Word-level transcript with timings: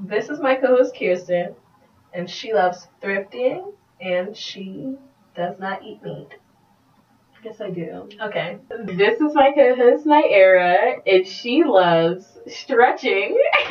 This 0.00 0.28
is 0.30 0.40
my 0.40 0.56
co-host 0.56 0.96
Kirsten, 0.96 1.54
and 2.12 2.28
she 2.28 2.52
loves 2.52 2.88
thrifting, 3.00 3.72
and 4.00 4.36
she 4.36 4.96
does 5.36 5.60
not 5.60 5.84
eat 5.84 6.02
meat. 6.02 6.34
Yes, 7.42 7.58
I 7.60 7.70
do. 7.70 8.06
Okay. 8.20 8.58
This 8.84 9.18
is 9.20 9.34
my 9.34 9.50
co-host 9.54 10.04
Naira, 10.06 11.00
and 11.06 11.26
she 11.26 11.64
loves 11.64 12.38
stretching. 12.46 13.38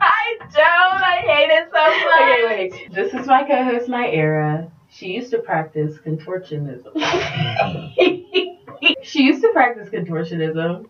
I 0.00 0.36
don't. 0.38 1.02
I 1.02 1.16
hate 1.26 1.50
it 1.50 1.68
so 1.72 1.82
much. 1.82 2.20
okay, 2.20 2.44
wait. 2.46 2.72
This 2.94 3.12
is 3.12 3.26
my 3.26 3.42
co-host 3.42 3.88
Naira. 3.88 4.70
She 4.88 5.06
used 5.08 5.32
to 5.32 5.38
practice 5.38 5.98
contortionism. 5.98 6.92
she 9.02 9.22
used 9.22 9.42
to 9.42 9.50
practice 9.52 9.88
contortionism, 9.88 10.86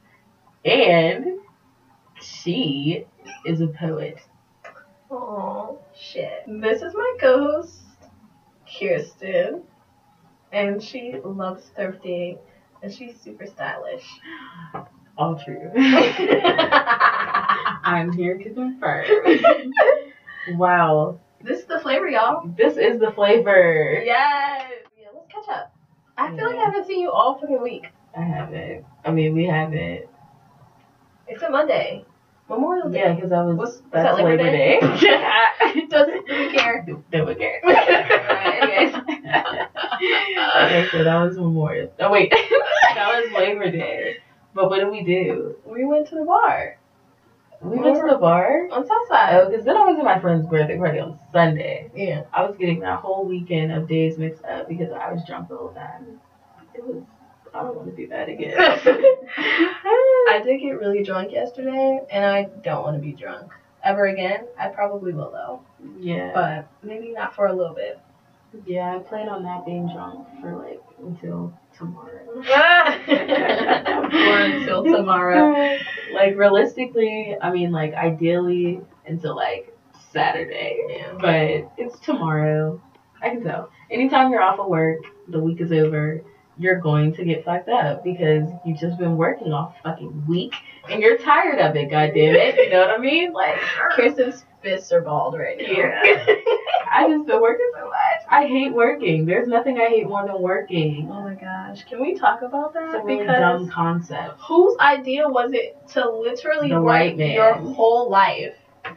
and 0.65 1.39
she 2.21 3.07
is 3.45 3.61
a 3.61 3.69
poet. 3.69 4.19
Oh 5.11 5.79
shit. 5.95 6.45
This 6.47 6.83
is 6.83 6.95
my 6.95 7.17
co-host 7.21 7.81
Kirsten, 8.67 9.63
and 10.53 10.83
she 10.83 11.19
loves 11.25 11.71
thrifting, 11.77 12.39
and 12.83 12.93
she's 12.93 13.19
super 13.19 13.47
stylish. 13.47 14.07
All 15.17 15.35
true. 15.37 15.71
I'm 17.85 18.13
here 18.13 18.39
to 18.39 18.51
confirm. 18.51 19.05
wow. 20.51 21.19
This 21.43 21.61
is 21.61 21.67
the 21.67 21.81
flavor, 21.81 22.07
y'all. 22.07 22.47
This 22.57 22.77
is 22.77 23.01
the 23.01 23.11
flavor. 23.11 24.01
Yes. 24.05 24.71
Yeah, 24.97 25.09
let's 25.13 25.27
catch 25.33 25.49
up. 25.49 25.75
I 26.17 26.35
feel 26.37 26.47
like 26.47 26.57
I 26.57 26.65
haven't 26.67 26.87
seen 26.87 27.01
you 27.01 27.11
all 27.11 27.39
fucking 27.39 27.63
week. 27.63 27.87
I 28.17 28.23
haven't. 28.23 28.85
I 29.05 29.11
mean, 29.11 29.35
we 29.35 29.47
haven't. 29.47 30.07
It's 31.27 31.43
a 31.43 31.51
Monday. 31.51 32.05
Memorial 32.49 32.89
Day. 32.89 33.01
Yeah, 33.01 33.15
because 33.15 33.33
I 33.33 33.43
was. 33.43 33.57
What's- 33.57 33.83
that's 33.93 34.05
that 34.05 34.15
Labor 34.17 34.31
Labor 34.37 34.51
Day? 34.51 34.81
Day. 34.81 35.87
Doesn't 35.91 36.29
really 36.29 36.57
care. 36.57 36.87
Don't 37.11 37.39
care. 37.39 37.61
Anyways. 37.65 38.95
okay, 38.95 40.89
so 40.91 41.05
that 41.05 41.23
was 41.23 41.37
Memorial. 41.37 41.93
Oh 42.01 42.11
wait, 42.11 42.31
that 42.95 43.23
was 43.23 43.33
Labor 43.33 43.71
Day. 43.71 44.17
But 44.55 44.71
what 44.71 44.79
did 44.81 44.91
we 44.91 45.03
do? 45.05 45.57
We 45.67 45.85
went 45.85 46.09
to 46.09 46.15
the 46.17 46.25
bar 46.25 46.79
We 47.61 47.77
went 47.79 47.97
to 47.97 48.07
the 48.11 48.17
bar. 48.19 48.67
on 48.73 48.87
Southside. 48.87 49.35
Oh, 49.35 49.49
because 49.51 49.65
then 49.65 49.77
I 49.77 49.85
was 49.85 49.99
at 49.99 50.05
my 50.05 50.19
friend's 50.19 50.47
birthday 50.47 50.77
party 50.79 50.99
on 51.01 51.19
Sunday. 51.33 51.91
Yeah. 51.95 52.23
I 52.33 52.45
was 52.45 52.57
getting 52.57 52.81
that 52.81 53.01
whole 53.01 53.25
weekend 53.27 53.73
of 53.73 53.87
days 53.89 54.17
mixed 54.19 54.45
up 54.45 54.69
because 54.69 54.91
I 54.91 55.13
was 55.13 55.23
drunk 55.27 55.49
the 55.49 55.57
whole 55.57 55.73
time. 55.73 56.21
It 56.75 56.85
was. 56.85 57.03
I 57.59 57.63
don't 57.63 57.77
want 57.77 57.91
to 57.91 57.97
do 57.97 58.07
that 58.09 58.29
again. 58.29 58.55
I 58.59 60.41
did 60.45 60.61
get 60.61 60.79
really 60.79 61.03
drunk 61.03 61.33
yesterday, 61.33 62.01
and 62.11 62.25
I 62.25 62.45
don't 62.63 62.85
want 62.85 62.97
to 62.97 63.03
be 63.03 63.13
drunk 63.13 63.51
ever 63.83 64.07
again. 64.07 64.47
I 64.59 64.69
probably 64.69 65.13
will 65.13 65.33
though, 65.33 65.63
yeah. 65.99 66.31
but 66.35 66.69
maybe 66.87 67.13
not 67.13 67.35
for 67.35 67.47
a 67.47 67.53
little 67.53 67.75
bit. 67.75 67.99
Yeah, 68.65 68.97
I 68.97 68.99
plan 69.01 69.29
on 69.29 69.43
not 69.43 69.67
being 69.67 69.91
drunk 69.93 70.27
for 70.41 70.57
like 70.57 70.81
until 71.01 71.53
tomorrow. 71.77 72.25
or 73.09 74.39
until 74.41 74.85
tomorrow. 74.85 75.79
Like 76.11 76.37
realistically, 76.37 77.37
I 77.41 77.53
mean 77.53 77.71
like 77.71 77.93
ideally 77.93 78.81
until 79.07 79.37
like 79.37 79.77
Saturday. 80.11 80.81
Yeah. 80.89 81.13
But 81.21 81.71
it's 81.77 81.99
tomorrow. 81.99 82.81
I 83.21 83.29
can 83.29 83.45
tell. 83.45 83.71
Anytime 83.91 84.31
you're 84.31 84.41
off 84.41 84.59
of 84.59 84.69
work, 84.69 85.01
the 85.29 85.39
week 85.39 85.61
is 85.61 85.71
over, 85.71 86.23
you're 86.59 86.81
going 86.81 87.15
to 87.15 87.25
get 87.25 87.45
fucked 87.45 87.69
up 87.69 88.03
because 88.03 88.49
you've 88.65 88.79
just 88.79 88.99
been 88.99 89.17
working 89.17 89.53
all 89.53 89.75
fucking 89.83 90.27
week 90.27 90.55
and 90.91 91.03
you're 91.03 91.19
tired 91.19 91.61
of 91.61 91.77
it, 91.77 91.91
God 91.91 92.11
damn 92.15 92.35
it. 92.35 92.57
You 92.57 92.71
know 92.71 92.81
what 92.81 92.91
I 92.91 92.99
mean? 92.99 93.33
Like 93.33 93.57
Kirsten's 93.93 94.45
fists 94.63 94.91
are 94.93 95.01
bald 95.01 95.39
right 95.39 95.57
now. 95.59 95.71
Yeah. 95.71 96.03
I 96.91 97.07
just 97.09 97.27
been 97.27 97.41
working 97.41 97.71
so 97.77 97.85
much. 97.85 98.27
I 98.31 98.47
hate 98.47 98.73
working. 98.73 99.25
There's 99.27 99.47
nothing 99.47 99.79
I 99.79 99.89
hate 99.89 100.09
more 100.09 100.27
than 100.27 100.41
working. 100.41 101.09
oh 101.11 101.23
my 101.23 101.35
gosh, 101.35 101.85
can 101.85 102.01
we 102.01 102.15
talk 102.15 102.43
about 102.43 102.75
that? 102.75 102.85
It's 102.87 102.95
a 102.95 103.05
really 103.05 103.19
because 103.21 103.39
dumb 103.39 103.69
concept. 103.71 104.41
whose 104.41 104.77
idea 104.81 105.29
was 105.29 105.51
it 105.53 105.77
to 105.91 106.11
literally 106.11 106.71
The 106.71 106.81
work 106.81 107.17
your 107.17 107.55
whole 107.55 108.11
life? 108.11 108.55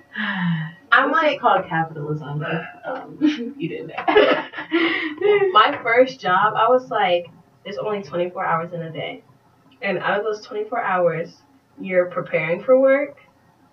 I'm 0.94 1.09
This 1.09 1.17
is 1.17 1.23
like, 1.23 1.39
called 1.39 1.66
capitalism. 1.69 2.44
If, 2.45 2.66
um, 2.85 3.17
you 3.57 3.69
didn't 3.69 3.88
know. 3.88 3.95
my 5.53 5.79
first 5.81 6.19
job, 6.19 6.53
I 6.55 6.67
was 6.67 6.89
like, 6.89 7.27
there's 7.63 7.77
only 7.77 8.01
24 8.03 8.45
hours 8.45 8.73
in 8.73 8.81
a 8.81 8.91
day. 8.91 9.23
And 9.81 9.97
out 9.99 10.19
of 10.19 10.23
those 10.23 10.45
24 10.45 10.81
hours, 10.81 11.41
you're 11.79 12.05
preparing 12.05 12.63
for 12.63 12.79
work 12.79 13.17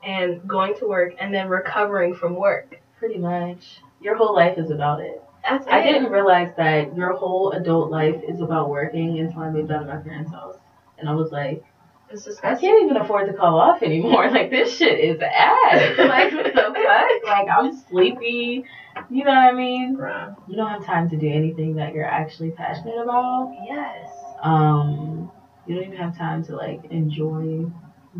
and 0.04 0.47
going 0.47 0.75
to 0.78 0.87
work 0.88 1.15
and 1.21 1.34
then 1.34 1.49
recovering 1.49 2.15
from 2.15 2.34
work. 2.34 2.81
Pretty 2.98 3.19
much. 3.19 3.81
Your 4.00 4.16
whole 4.16 4.34
life 4.34 4.59
is 4.59 4.71
about 4.71 5.00
it. 5.00 5.22
That's 5.48 5.66
I 5.66 5.81
it. 5.81 5.93
didn't 5.93 6.12
realize 6.12 6.53
that 6.56 6.97
your 6.97 7.15
whole 7.15 7.53
adult 7.53 7.91
life 7.91 8.21
is 8.27 8.41
about 8.41 8.71
working 8.71 9.19
until 9.19 9.43
I 9.43 9.50
moved 9.50 9.71
out 9.71 9.82
of 9.82 9.88
my 9.88 9.97
parents' 9.97 10.31
house. 10.31 10.56
And 10.98 11.09
I 11.09 11.15
was 11.15 11.31
like, 11.31 11.65
It's 12.11 12.29
I 12.43 12.55
can't 12.55 12.85
even 12.85 12.97
afford 12.97 13.27
to 13.29 13.35
call 13.35 13.59
off 13.59 13.83
anymore. 13.83 14.31
Like 14.39 14.51
this 14.51 14.77
shit 14.77 15.01
is 15.01 15.21
ass. 15.21 15.99
Like 15.99 16.33
what 16.33 16.45
the 16.45 16.75
fuck? 16.75 17.25
Like 17.25 17.49
I'm 17.49 17.77
sleepy. 17.89 18.65
You 19.11 19.25
know 19.25 19.31
what 19.31 19.39
I 19.39 19.53
mean? 19.53 19.97
Bruh. 19.97 20.37
You 20.47 20.57
don't 20.57 20.71
have 20.71 20.85
time 20.85 21.09
to 21.11 21.17
do 21.17 21.29
anything 21.29 21.77
that 21.77 21.95
you're 21.95 22.05
actually 22.05 22.51
passionate 22.51 22.99
about. 22.99 23.55
Yes. 23.65 24.09
Um, 24.43 25.31
you 25.67 25.75
don't 25.75 25.85
even 25.85 25.97
have 25.97 26.17
time 26.17 26.45
to 26.45 26.57
like 26.57 26.85
enjoy 26.91 27.71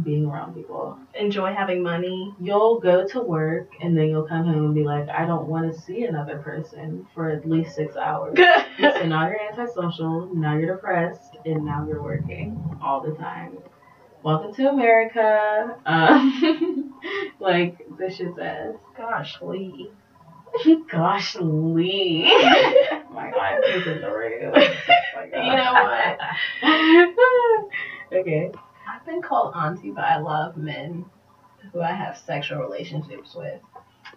being 0.05 0.27
around 0.27 0.55
people. 0.55 0.99
Enjoy 1.15 1.53
having 1.53 1.83
money. 1.83 2.35
You'll 2.41 2.79
go 2.81 3.07
to 3.09 3.21
work 3.21 3.71
and 3.81 3.97
then 3.97 4.09
you'll 4.09 4.27
come 4.27 4.45
home 4.45 4.67
and 4.67 4.75
be 4.75 4.85
like, 4.85 5.09
I 5.09 5.25
don't 5.25 5.47
want 5.47 5.73
to 5.73 5.81
see 5.81 6.05
another 6.05 6.39
person 6.39 7.07
for 7.15 7.31
at 7.31 7.49
least 7.49 7.75
six 7.75 7.97
hours. 7.97 8.39
so 8.79 9.07
now 9.07 9.29
you're 9.29 9.41
antisocial, 9.41 10.33
now 10.35 10.57
you're 10.57 10.75
depressed, 10.75 11.37
and 11.45 11.65
now 11.65 11.87
you're 11.87 12.03
working 12.03 12.79
all 12.83 13.01
the 13.01 13.15
time. 13.15 13.59
Welcome 14.25 14.53
to 14.55 14.69
America. 14.69 15.77
Um, 15.87 16.93
like 17.41 17.79
this 17.99 18.17
shit's 18.17 18.37
ass. 18.37 18.75
Gosh, 18.97 19.41
Lee. 19.41 19.93
Gosh, 20.91 21.37
Lee. 21.41 22.25
oh 22.31 23.03
my 23.13 23.31
God, 23.31 23.61
he's 23.65 23.87
in 23.87 24.01
the 24.01 24.11
room. 24.11 24.53
Oh. 24.55 24.61
You 25.23 25.57
know 25.57 25.73
what? 25.73 26.19
okay. 28.21 28.51
I've 28.89 29.07
been 29.07 29.23
called 29.23 29.55
auntie 29.55 29.93
by 29.93 30.15
a 30.15 30.21
lot 30.21 30.49
of 30.51 30.57
men 30.57 31.05
who 31.73 31.81
I 31.81 31.93
have 31.93 32.19
sexual 32.19 32.59
relationships 32.59 33.37
with. 33.37 33.61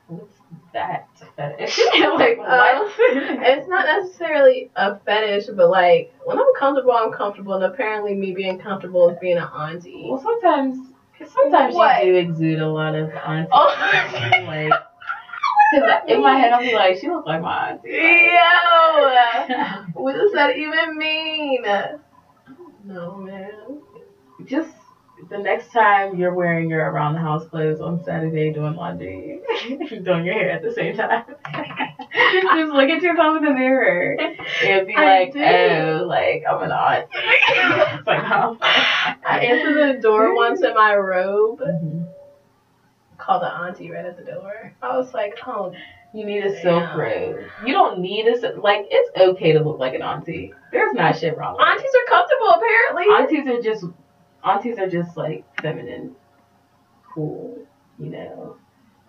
What's 0.07 0.33
that 0.73 1.07
fetish? 1.35 1.79
like 2.17 2.37
what? 2.37 2.75
Um, 2.75 2.89
It's 2.97 3.67
not 3.67 3.85
necessarily 3.85 4.71
a 4.75 4.97
fetish, 4.99 5.47
but 5.55 5.69
like 5.69 6.13
when 6.25 6.37
I'm 6.37 6.53
comfortable, 6.57 6.93
I'm 6.93 7.11
comfortable, 7.11 7.53
and 7.55 7.63
apparently 7.63 8.13
me 8.15 8.33
being 8.33 8.59
comfortable 8.59 9.09
is 9.09 9.17
being 9.19 9.37
an 9.37 9.43
auntie. 9.43 10.07
well, 10.09 10.21
sometimes, 10.21 10.93
sometimes 11.25 11.75
What? 11.75 12.05
you 12.05 12.13
do 12.13 12.17
exude 12.19 12.59
a 12.59 12.67
lot 12.69 12.95
of 12.95 13.09
auntie. 13.11 13.49
Oh. 13.51 14.43
like, 14.47 14.71
cause 14.71 16.01
in 16.07 16.21
my 16.21 16.37
head 16.37 16.51
I'll 16.53 16.59
be 16.61 16.73
like, 16.73 16.97
she 16.97 17.07
looks 17.09 17.27
like 17.27 17.41
my 17.41 17.71
auntie. 17.71 17.89
Yo, 17.89 19.83
what 20.01 20.13
does 20.13 20.31
that 20.33 20.55
even 20.57 20.97
mean? 20.97 21.63
No 22.83 23.15
man. 23.17 23.81
Just 24.45 24.71
the 25.31 25.37
next 25.39 25.71
time 25.71 26.15
you're 26.15 26.33
wearing 26.33 26.69
your 26.69 26.91
around 26.91 27.13
the 27.15 27.21
house 27.21 27.47
clothes 27.47 27.79
on 27.81 28.03
Saturday 28.03 28.51
doing 28.53 28.75
laundry, 28.75 29.39
you're 29.89 30.01
doing 30.01 30.25
your 30.25 30.35
hair 30.35 30.51
at 30.51 30.61
the 30.61 30.73
same 30.73 30.95
time. 30.95 31.23
Just 32.13 32.71
look 32.73 32.89
at 32.89 33.01
yourself 33.01 33.37
in 33.37 33.45
the 33.45 33.51
mirror 33.51 34.17
and 34.19 34.85
be 34.87 34.95
I 34.95 35.05
like, 35.23 35.33
do. 35.33 35.41
oh, 35.41 36.03
like 36.07 36.43
I'm 36.49 36.61
an 36.63 36.71
aunt. 36.71 37.07
it's 37.13 38.07
like, 38.07 38.23
oh. 38.29 38.57
I 38.61 39.39
answered 39.39 39.95
the 39.95 40.01
door 40.01 40.35
once 40.35 40.61
in 40.61 40.73
my 40.73 40.93
robe, 40.95 41.59
Mhm. 41.61 42.07
called 43.17 43.43
the 43.43 43.47
auntie 43.53 43.89
right 43.91 44.05
at 44.05 44.17
the 44.17 44.23
door. 44.29 44.73
I 44.81 44.97
was 44.97 45.13
like, 45.13 45.37
oh, 45.47 45.73
You 46.13 46.25
need 46.25 46.43
a 46.43 46.61
silk 46.61 46.93
robe. 46.93 47.39
You 47.65 47.71
don't 47.73 47.99
need 47.99 48.27
a 48.27 48.59
like. 48.59 48.85
It's 48.89 49.17
okay 49.17 49.53
to 49.53 49.63
look 49.63 49.79
like 49.79 49.93
an 49.93 50.01
auntie. 50.01 50.53
There's 50.73 50.93
not 50.93 51.17
shit 51.17 51.37
wrong. 51.37 51.55
With 51.57 51.65
aunties 51.65 51.91
are 51.95 52.09
comfortable 52.17 52.49
apparently. 52.49 53.05
Aunties 53.15 53.47
are 53.47 53.61
just 53.61 53.85
aunties 54.43 54.77
are 54.79 54.89
just 54.89 55.15
like 55.17 55.45
feminine, 55.61 56.15
cool. 57.13 57.57
You 57.99 58.09
know, 58.09 58.55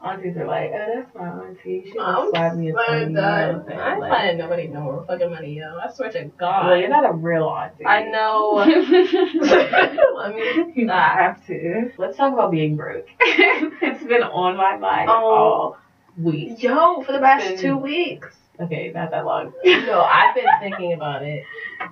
aunties 0.05 0.37
are 0.37 0.47
like, 0.47 0.71
oh, 0.75 0.93
that's 0.97 1.15
my 1.15 1.29
auntie. 1.29 1.85
She 1.91 1.99
I'm 1.99 2.29
slap 2.31 2.57
me 2.57 2.69
a 2.71 2.73
twenty. 2.73 3.13
Know 3.13 3.21
I'm 3.23 3.55
done. 3.55 3.65
saying? 3.67 3.81
I 3.81 3.91
ain't 3.93 4.01
Like, 4.01 4.11
finding 4.11 4.39
nobody 4.39 4.67
no 4.69 4.81
more 4.81 5.05
fucking 5.07 5.31
money, 5.31 5.55
yo. 5.59 5.79
I 5.79 5.91
swear 5.93 6.11
to 6.13 6.25
God. 6.39 6.67
well, 6.67 6.77
you're 6.77 6.89
not 6.91 7.09
a 7.09 7.13
real 7.13 7.45
auntie. 7.45 7.87
I 7.87 8.05
know. 8.11 8.55
Let 10.17 10.35
me 10.35 10.73
you 10.75 10.85
not 10.87 11.17
have 11.17 11.47
to. 11.47 11.91
Let's 11.99 12.17
talk 12.17 12.33
about 12.33 12.51
being 12.51 12.77
broke. 12.77 13.07
it's 13.21 14.05
been 14.05 14.23
on 14.23 14.57
my 14.57 14.77
mind 14.77 15.09
Oh. 15.11 15.15
all 15.15 15.77
week. 16.19 16.63
Yo, 16.63 17.03
for 17.03 17.13
the 17.13 17.19
past 17.21 17.59
two 17.61 17.77
weeks. 17.77 18.37
Okay, 18.61 18.93
not 18.95 19.11
that 19.11 19.25
long. 19.25 19.53
No, 19.65 20.03
I've 20.03 20.35
been 20.35 20.45
thinking 20.61 20.93
about 20.93 21.23
it. 21.23 21.45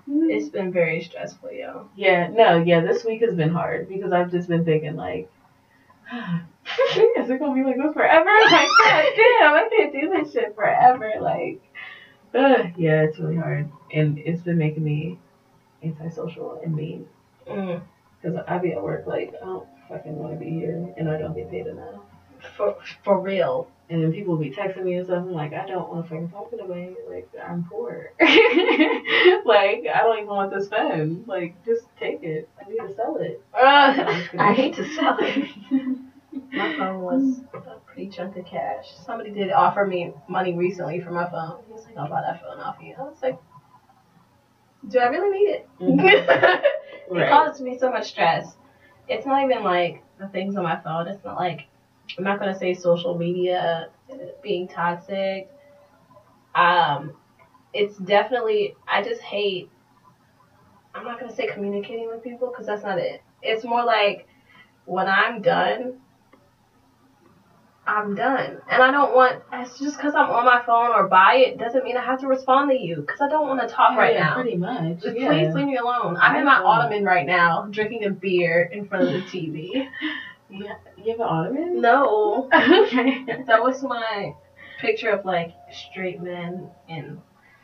It's 0.06 0.48
been 0.48 0.72
very 0.72 1.02
stressful, 1.02 1.52
yo. 1.52 1.88
Yeah, 1.96 2.28
no, 2.28 2.58
yeah, 2.58 2.80
this 2.80 3.04
week 3.04 3.22
has 3.22 3.34
been 3.34 3.50
hard 3.50 3.88
because 3.88 4.12
I've 4.12 4.30
just 4.30 4.48
been 4.48 4.64
thinking 4.64 4.96
like 4.96 5.30
Is 7.16 7.30
it 7.30 7.38
gonna 7.38 7.54
be 7.54 7.64
like 7.64 7.76
this 7.76 7.94
forever? 7.94 8.30
Like, 8.50 8.68
god 8.84 9.04
damn, 9.16 9.54
I 9.54 9.68
can't 9.70 9.92
do 9.92 10.08
this 10.10 10.32
shit 10.32 10.54
forever. 10.54 11.12
Like, 11.20 11.62
ugh, 12.34 12.72
yeah, 12.76 13.02
it's 13.02 13.18
really 13.18 13.36
hard, 13.36 13.70
and 13.92 14.18
it's 14.18 14.42
been 14.42 14.58
making 14.58 14.84
me 14.84 15.18
antisocial 15.82 16.60
and 16.64 16.74
mean. 16.74 17.06
Mm. 17.48 17.82
Cause 18.22 18.34
I 18.46 18.58
be 18.58 18.72
at 18.72 18.82
work 18.82 19.06
like 19.06 19.32
I 19.40 19.44
don't 19.44 19.66
fucking 19.88 20.16
want 20.16 20.38
to 20.38 20.44
be 20.44 20.50
here, 20.50 20.92
and 20.96 21.08
I 21.08 21.18
don't 21.18 21.34
get 21.34 21.50
paid 21.50 21.66
enough. 21.66 22.00
For 22.56 22.76
for 23.02 23.20
real. 23.20 23.68
And 23.90 24.02
then 24.02 24.12
people 24.12 24.34
will 24.36 24.40
be 24.42 24.52
texting 24.52 24.84
me 24.84 24.94
and 24.94 25.04
stuff. 25.06 25.24
I'm 25.26 25.32
like, 25.32 25.52
I 25.52 25.66
don't 25.66 25.90
want 25.90 26.04
to 26.04 26.10
fucking 26.10 26.30
talk 26.30 26.50
to 26.50 26.56
nobody. 26.56 26.94
Like, 27.08 27.28
I'm 27.44 27.64
poor. 27.64 28.12
like, 28.20 29.86
I 29.92 30.00
don't 30.04 30.18
even 30.18 30.28
want 30.28 30.52
this 30.52 30.68
phone. 30.68 31.24
Like, 31.26 31.64
just 31.66 31.88
take 31.98 32.22
it. 32.22 32.48
I 32.64 32.70
need 32.70 32.78
to 32.78 32.94
sell 32.94 33.16
it. 33.16 33.42
Uh, 33.54 34.22
I 34.38 34.52
hate 34.54 34.74
to 34.76 34.84
sell 34.84 35.16
it. 35.20 35.48
My 36.52 36.72
phone 36.76 37.02
was 37.02 37.42
a 37.54 37.58
pretty 37.86 38.08
chunk 38.08 38.36
of 38.36 38.46
cash. 38.46 38.94
Somebody 38.96 39.30
did 39.32 39.50
offer 39.50 39.84
me 39.86 40.12
money 40.28 40.56
recently 40.56 41.00
for 41.00 41.10
my 41.10 41.28
phone. 41.28 41.56
He 41.66 41.72
was 41.72 41.84
like, 41.86 41.96
I'll 41.96 42.08
buy 42.08 42.22
that 42.22 42.40
phone 42.42 42.58
off 42.60 42.76
you. 42.80 42.94
I 42.98 43.02
was 43.02 43.22
like, 43.22 43.38
do 44.88 44.98
I 44.98 45.06
really 45.08 45.38
need 45.38 45.50
it? 45.50 45.68
Mhm. 45.80 46.00
It 47.10 47.18
Right. 47.18 47.28
causes 47.28 47.60
me 47.60 47.76
so 47.78 47.90
much 47.90 48.08
stress. 48.08 48.56
It's 49.08 49.26
not 49.26 49.42
even 49.42 49.64
like 49.64 50.04
the 50.18 50.28
things 50.28 50.56
on 50.56 50.62
my 50.62 50.76
phone. 50.80 51.08
It's 51.08 51.24
not 51.24 51.36
like 51.36 51.66
I'm 52.18 52.24
not 52.24 52.38
gonna 52.38 52.58
say 52.58 52.74
social 52.74 53.16
media 53.16 53.88
being 54.42 54.68
toxic. 54.68 55.50
Um, 56.54 57.12
it's 57.72 57.96
definitely 57.98 58.76
I 58.88 59.02
just 59.02 59.20
hate. 59.20 59.70
I'm 60.94 61.04
not 61.04 61.20
gonna 61.20 61.34
say 61.34 61.46
communicating 61.46 62.08
with 62.08 62.22
people 62.22 62.48
because 62.48 62.66
that's 62.66 62.82
not 62.82 62.98
it. 62.98 63.22
It's 63.42 63.64
more 63.64 63.84
like 63.84 64.26
when 64.84 65.06
I'm 65.08 65.40
done, 65.40 66.00
I'm 67.86 68.14
done, 68.14 68.60
and 68.68 68.82
I 68.82 68.90
don't 68.90 69.14
want. 69.14 69.42
It's 69.52 69.78
just 69.78 69.96
because 69.96 70.14
I'm 70.14 70.30
on 70.30 70.44
my 70.44 70.62
phone 70.66 70.90
or 70.90 71.08
by 71.08 71.36
it 71.36 71.58
doesn't 71.58 71.84
mean 71.84 71.96
I 71.96 72.04
have 72.04 72.20
to 72.20 72.26
respond 72.26 72.70
to 72.70 72.76
you 72.76 72.96
because 72.96 73.20
I 73.20 73.28
don't 73.28 73.48
want 73.48 73.60
to 73.60 73.68
talk 73.68 73.96
right 73.96 74.18
now. 74.18 74.34
Pretty 74.34 74.56
much. 74.56 75.02
Just 75.02 75.16
yeah. 75.16 75.28
Please 75.28 75.54
leave 75.54 75.66
me 75.66 75.76
alone. 75.76 76.16
I'm 76.20 76.36
in 76.36 76.44
my 76.44 76.58
ottoman 76.58 77.04
right 77.04 77.26
now, 77.26 77.66
drinking 77.70 78.04
a 78.04 78.10
beer 78.10 78.68
in 78.72 78.86
front 78.86 79.04
of 79.06 79.12
the 79.12 79.20
TV. 79.20 79.88
Yeah. 80.50 80.74
You 80.96 81.12
have 81.12 81.20
an 81.20 81.26
ottoman? 81.26 81.80
No, 81.80 82.48
okay. 82.54 83.24
that 83.46 83.62
was 83.62 83.82
my 83.82 84.34
picture 84.80 85.10
of 85.10 85.24
like 85.24 85.52
straight 85.72 86.20
men 86.20 86.68
in 86.88 87.20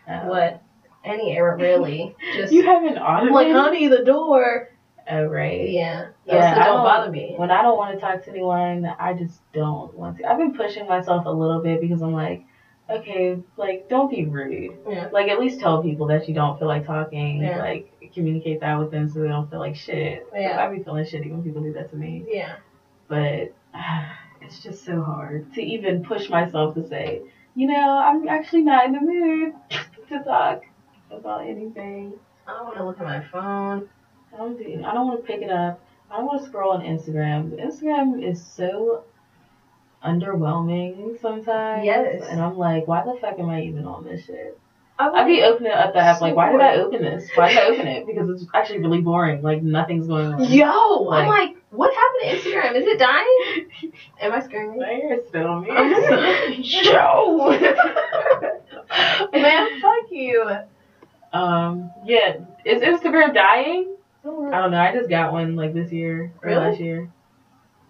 oh. 0.08 0.28
what 0.28 0.62
any 1.04 1.36
era 1.36 1.56
really. 1.56 2.14
Just 2.34 2.52
You 2.52 2.64
have 2.64 2.84
an 2.84 2.98
I'm 2.98 3.04
ottoman? 3.04 3.34
like, 3.34 3.52
honey, 3.52 3.88
the 3.88 4.04
door. 4.04 4.70
Oh, 5.08 5.24
right. 5.24 5.68
Yeah, 5.68 6.08
Yeah, 6.24 6.34
yeah. 6.34 6.54
So 6.54 6.60
don't 6.60 6.66
don't- 6.76 6.84
bother 6.84 7.10
me. 7.12 7.34
When 7.36 7.50
I 7.50 7.62
don't 7.62 7.76
want 7.76 7.94
to 7.94 8.00
talk 8.00 8.24
to 8.24 8.30
anyone, 8.30 8.86
I 8.98 9.14
just 9.14 9.40
don't 9.52 9.94
want 9.94 10.18
to. 10.18 10.24
I've 10.24 10.38
been 10.38 10.54
pushing 10.54 10.88
myself 10.88 11.26
a 11.26 11.30
little 11.30 11.62
bit 11.62 11.80
because 11.80 12.02
I'm 12.02 12.12
like, 12.12 12.44
okay, 12.90 13.38
like, 13.56 13.88
don't 13.88 14.10
be 14.10 14.24
rude. 14.24 14.76
Yeah. 14.88 15.08
Like, 15.12 15.28
at 15.28 15.38
least 15.38 15.60
tell 15.60 15.80
people 15.82 16.08
that 16.08 16.28
you 16.28 16.34
don't 16.34 16.58
feel 16.58 16.66
like 16.66 16.86
talking. 16.86 17.40
Yeah. 17.40 17.58
Like, 17.58 17.92
communicate 18.14 18.60
that 18.60 18.78
with 18.78 18.90
them 18.90 19.08
so 19.08 19.20
they 19.20 19.28
don't 19.28 19.48
feel 19.50 19.60
like 19.60 19.76
shit. 19.76 20.26
Yeah. 20.34 20.58
I 20.64 20.74
be 20.74 20.82
feeling 20.82 21.04
shitty 21.04 21.30
when 21.30 21.42
people 21.42 21.62
do 21.62 21.72
that 21.74 21.90
to 21.90 21.96
me. 21.96 22.24
Yeah. 22.28 22.56
But 23.08 23.54
it's 24.40 24.60
just 24.62 24.84
so 24.84 25.02
hard 25.02 25.52
to 25.54 25.62
even 25.62 26.04
push 26.04 26.28
myself 26.28 26.74
to 26.74 26.86
say, 26.88 27.22
you 27.54 27.66
know, 27.68 27.98
I'm 27.98 28.28
actually 28.28 28.62
not 28.62 28.86
in 28.86 28.92
the 28.92 29.00
mood 29.00 29.54
to 30.08 30.22
talk 30.24 30.62
about 31.10 31.46
anything. 31.46 32.14
I 32.46 32.52
don't 32.52 32.64
want 32.66 32.76
to 32.78 32.84
look 32.86 33.00
at 33.00 33.04
my 33.06 33.24
phone. 33.32 33.88
I 34.32 34.36
don't 34.36 34.56
do. 34.58 34.82
I 34.84 34.92
don't 34.94 35.08
want 35.08 35.20
to 35.20 35.26
pick 35.26 35.42
it 35.42 35.50
up. 35.50 35.80
I 36.10 36.18
don't 36.18 36.26
want 36.26 36.42
to 36.42 36.48
scroll 36.48 36.72
on 36.72 36.82
Instagram. 36.82 37.58
Instagram 37.60 38.22
is 38.22 38.44
so 38.44 39.04
underwhelming 40.04 41.20
sometimes. 41.20 41.84
Yes. 41.84 42.24
And 42.28 42.40
I'm 42.40 42.56
like, 42.56 42.86
why 42.86 43.04
the 43.04 43.16
fuck 43.20 43.38
am 43.38 43.48
I 43.48 43.62
even 43.62 43.84
on 43.86 44.04
this 44.04 44.24
shit? 44.24 44.58
I 44.98 45.08
I 45.10 45.24
be 45.26 45.42
opening 45.42 45.72
up 45.72 45.92
the 45.92 45.98
app 46.00 46.20
like, 46.22 46.34
why 46.34 46.52
did 46.52 46.60
I 46.60 46.76
open 46.76 47.02
this? 47.02 47.28
Why 47.34 47.48
did 47.48 47.58
I 47.58 47.66
open 47.66 47.86
it? 47.86 48.06
Because 48.06 48.30
it's 48.30 48.46
actually 48.54 48.78
really 48.78 49.00
boring. 49.02 49.42
Like 49.42 49.62
nothing's 49.62 50.06
going 50.06 50.32
on. 50.32 50.44
Yo, 50.44 51.02
Like- 51.02 51.24
I'm 51.24 51.28
like, 51.28 51.56
what 51.76 51.92
happened 51.94 52.42
to 52.42 52.50
Instagram? 52.50 52.74
Is 52.76 52.86
it 52.86 52.98
dying? 52.98 53.70
Am 54.20 54.32
I 54.32 54.40
screaming? 54.40 54.78
My 54.78 54.86
hair's 54.86 55.26
still 55.28 55.46
on 55.46 55.62
me. 55.62 55.68
Yo, 56.62 57.48
man, 59.32 59.80
fuck 59.80 60.10
you. 60.10 60.50
um. 61.32 61.90
Yeah. 62.04 62.36
Is 62.64 62.82
Instagram 62.82 63.34
dying? 63.34 63.94
I 64.24 64.28
don't 64.28 64.70
know. 64.72 64.78
I 64.80 64.92
just 64.92 65.08
got 65.08 65.32
one 65.32 65.54
like 65.54 65.72
this 65.72 65.92
year 65.92 66.32
or 66.42 66.48
Really? 66.50 66.60
last 66.70 66.80
year. 66.80 67.10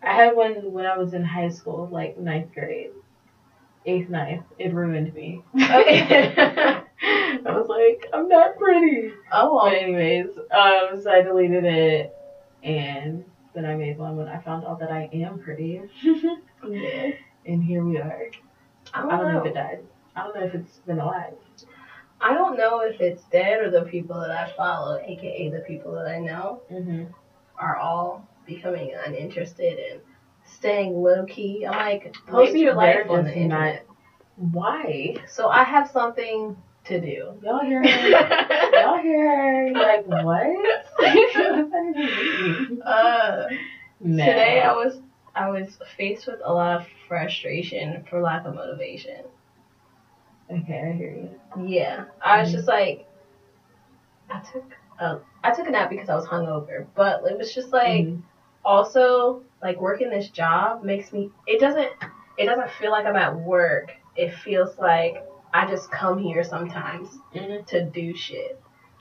I 0.02 0.12
had 0.14 0.36
one 0.36 0.72
when 0.72 0.84
I 0.84 0.96
was 0.98 1.14
in 1.14 1.24
high 1.24 1.48
school, 1.48 1.88
like 1.90 2.18
ninth 2.18 2.52
grade, 2.52 2.90
eighth, 3.86 4.10
ninth. 4.10 4.44
It 4.58 4.72
ruined 4.74 5.12
me. 5.14 5.42
Okay. 5.54 6.34
I 7.02 7.42
was 7.44 7.68
like, 7.68 8.06
I'm 8.12 8.28
not 8.28 8.56
pretty. 8.58 9.12
Oh, 9.32 9.60
But 9.64 9.74
anyways, 9.74 10.26
um, 10.36 11.00
so 11.02 11.10
I 11.10 11.22
deleted 11.22 11.64
it, 11.64 12.14
and 12.62 13.24
then 13.56 13.66
I 13.66 13.74
made 13.74 13.98
one 13.98 14.16
when 14.16 14.28
I 14.28 14.38
found 14.38 14.64
out 14.64 14.78
that 14.80 14.92
I 14.92 15.08
am 15.12 15.38
pretty, 15.40 15.82
yeah. 16.68 17.10
and 17.46 17.62
here 17.64 17.84
we 17.84 17.98
are. 17.98 18.30
I 18.94 18.98
I 18.98 19.02
don't, 19.02 19.10
don't 19.10 19.26
know 19.28 19.32
know. 19.34 19.40
if 19.40 19.46
it 19.46 19.54
died. 19.54 19.80
I 20.14 20.22
don't 20.24 20.34
know 20.36 20.44
if 20.44 20.54
it's 20.54 20.78
been 20.80 20.98
alive. 21.00 21.34
I 22.20 22.34
don't 22.34 22.56
know 22.56 22.80
if 22.80 23.00
it's 23.00 23.24
dead 23.24 23.60
or 23.60 23.70
the 23.70 23.82
people 23.82 24.20
that 24.20 24.30
I 24.30 24.50
follow, 24.56 24.98
aka 25.04 25.50
the 25.50 25.60
people 25.60 25.92
that 25.94 26.06
I 26.06 26.18
know, 26.18 26.62
Mm-hmm. 26.72 27.04
are 27.58 27.76
all 27.76 28.26
becoming 28.46 28.94
uninterested 29.06 29.78
and 29.78 30.00
staying 30.44 30.94
low 30.94 31.24
key. 31.26 31.66
I'm 31.66 31.74
like, 31.76 32.14
post 32.26 32.52
Maybe 32.52 32.60
your 32.60 32.74
life 32.74 33.10
on 33.10 33.24
the 33.24 33.36
internet. 33.36 33.86
Why? 34.36 35.16
So 35.26 35.48
I 35.48 35.62
have 35.64 35.88
something 35.88 36.56
to 36.84 37.00
do. 37.00 37.38
Y'all 37.42 37.60
hear 37.64 37.82
her? 37.82 38.70
Y'all 38.80 38.98
hear 38.98 39.36
her? 39.36 39.72
Like, 39.72 40.06
what? 40.06 40.85
What 40.98 41.54
does 41.56 41.70
that 41.70 41.84
even 41.94 42.16
mean? 42.16 42.82
uh, 42.86 43.46
No. 44.00 44.24
Today 44.24 44.60
I 44.62 44.72
was 44.72 45.00
I 45.34 45.48
was 45.48 45.78
faced 45.96 46.26
with 46.26 46.40
a 46.44 46.52
lot 46.52 46.80
of 46.80 46.86
frustration 47.08 48.02
for 48.08 48.20
lack 48.20 48.44
of 48.46 48.54
motivation. 48.54 49.24
Okay, 50.50 50.80
I 50.90 50.92
hear 50.92 51.10
you. 51.10 51.66
Yeah, 51.68 52.04
I 52.22 52.40
was 52.40 52.48
Mhm. 52.48 52.52
just 52.52 52.68
like, 52.68 53.04
I 54.30 54.38
took 54.38 54.76
a, 55.00 55.16
I 55.44 55.50
took 55.50 55.66
a 55.66 55.70
nap 55.70 55.88
because 55.88 56.08
I 56.08 56.14
was 56.14 56.26
hungover, 56.26 56.84
but 56.94 57.20
it 57.24 57.36
was 57.36 57.52
just 57.52 57.72
like 57.72 58.04
Mhm. 58.04 58.20
also 58.64 59.40
like 59.62 59.80
working 59.80 60.10
this 60.10 60.28
job 60.28 60.82
makes 60.82 61.12
me 61.12 61.28
it 61.46 61.58
doesn't 61.58 61.88
it 62.38 62.44
doesn't 62.44 62.68
feel 62.70 62.90
like 62.90 63.06
I'm 63.06 63.16
at 63.16 63.34
work. 63.34 63.94
It 64.16 64.30
feels 64.32 64.78
like 64.78 65.16
I 65.54 65.64
just 65.64 65.90
come 65.90 66.18
here 66.18 66.42
sometimes 66.42 67.18
Mhm. 67.34 67.64
to 67.66 67.80
do 67.80 68.14
shit, 68.14 68.56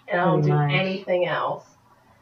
and 0.07 0.19
I 0.19 0.25
don't 0.25 0.41
Pretty 0.41 0.51
do 0.51 0.55
much. 0.57 0.71
anything 0.71 1.25
else. 1.25 1.74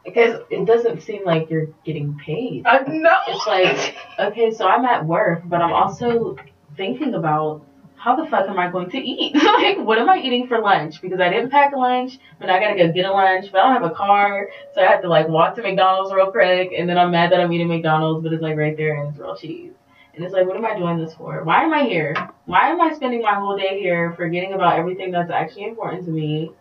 Because 0.04 0.40
it 0.50 0.66
doesn't 0.66 1.02
seem 1.02 1.24
like 1.24 1.48
you're 1.48 1.68
getting 1.84 2.18
paid. 2.18 2.66
Uh, 2.66 2.80
no, 2.86 3.10
It's 3.28 3.46
like, 3.46 3.96
okay, 4.18 4.50
so 4.52 4.66
I'm 4.66 4.84
at 4.84 5.04
work, 5.04 5.42
but 5.46 5.62
I'm 5.62 5.72
also 5.72 6.36
thinking 6.76 7.14
about 7.14 7.64
how 7.96 8.14
the 8.14 8.26
fuck 8.26 8.46
am 8.50 8.58
I 8.58 8.70
going 8.70 8.90
to 8.90 8.98
eat? 8.98 9.34
like, 9.42 9.78
what 9.78 9.98
am 9.98 10.10
I 10.10 10.18
eating 10.18 10.46
for 10.46 10.60
lunch? 10.60 11.00
Because 11.00 11.20
I 11.20 11.30
didn't 11.30 11.50
pack 11.50 11.74
lunch, 11.74 12.18
but 12.38 12.50
I 12.50 12.60
gotta 12.60 12.76
go 12.76 12.92
get 12.92 13.06
a 13.06 13.12
lunch, 13.12 13.50
but 13.50 13.62
I 13.62 13.72
don't 13.72 13.82
have 13.82 13.90
a 13.90 13.94
car, 13.94 14.50
so 14.74 14.82
I 14.82 14.86
have 14.86 15.00
to 15.02 15.08
like 15.08 15.28
walk 15.28 15.54
to 15.56 15.62
McDonald's 15.62 16.12
real 16.12 16.30
quick, 16.30 16.72
and 16.76 16.86
then 16.86 16.98
I'm 16.98 17.10
mad 17.10 17.32
that 17.32 17.40
I'm 17.40 17.50
eating 17.52 17.68
McDonald's, 17.68 18.22
but 18.22 18.34
it's 18.34 18.42
like 18.42 18.58
right 18.58 18.76
there 18.76 19.00
and 19.00 19.08
it's 19.08 19.18
real 19.18 19.36
cheese. 19.36 19.72
And 20.14 20.22
it's 20.22 20.34
like, 20.34 20.46
what 20.46 20.56
am 20.56 20.66
I 20.66 20.78
doing 20.78 20.98
this 20.98 21.14
for? 21.14 21.42
Why 21.44 21.62
am 21.64 21.72
I 21.72 21.84
here? 21.84 22.14
Why 22.44 22.68
am 22.68 22.80
I 22.80 22.92
spending 22.92 23.22
my 23.22 23.34
whole 23.34 23.56
day 23.56 23.80
here 23.80 24.12
forgetting 24.12 24.52
about 24.52 24.78
everything 24.78 25.10
that's 25.10 25.30
actually 25.30 25.64
important 25.64 26.04
to 26.04 26.10
me 26.10 26.52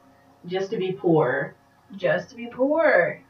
just 0.48 0.72
to 0.72 0.78
be 0.78 0.94
poor? 0.94 1.56
just 1.96 2.30
to 2.30 2.36
be 2.36 2.48
poor. 2.48 3.23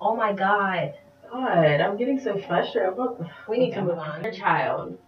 Oh 0.00 0.16
my 0.16 0.32
god. 0.32 0.94
God, 1.30 1.80
I'm 1.80 1.96
getting 1.96 2.18
so 2.18 2.38
frustrated. 2.38 2.92
About 2.92 3.24
We 3.48 3.58
need 3.58 3.72
to 3.74 3.82
move 3.82 3.98
on. 3.98 4.20
Inner 4.20 4.32
child. 4.32 4.98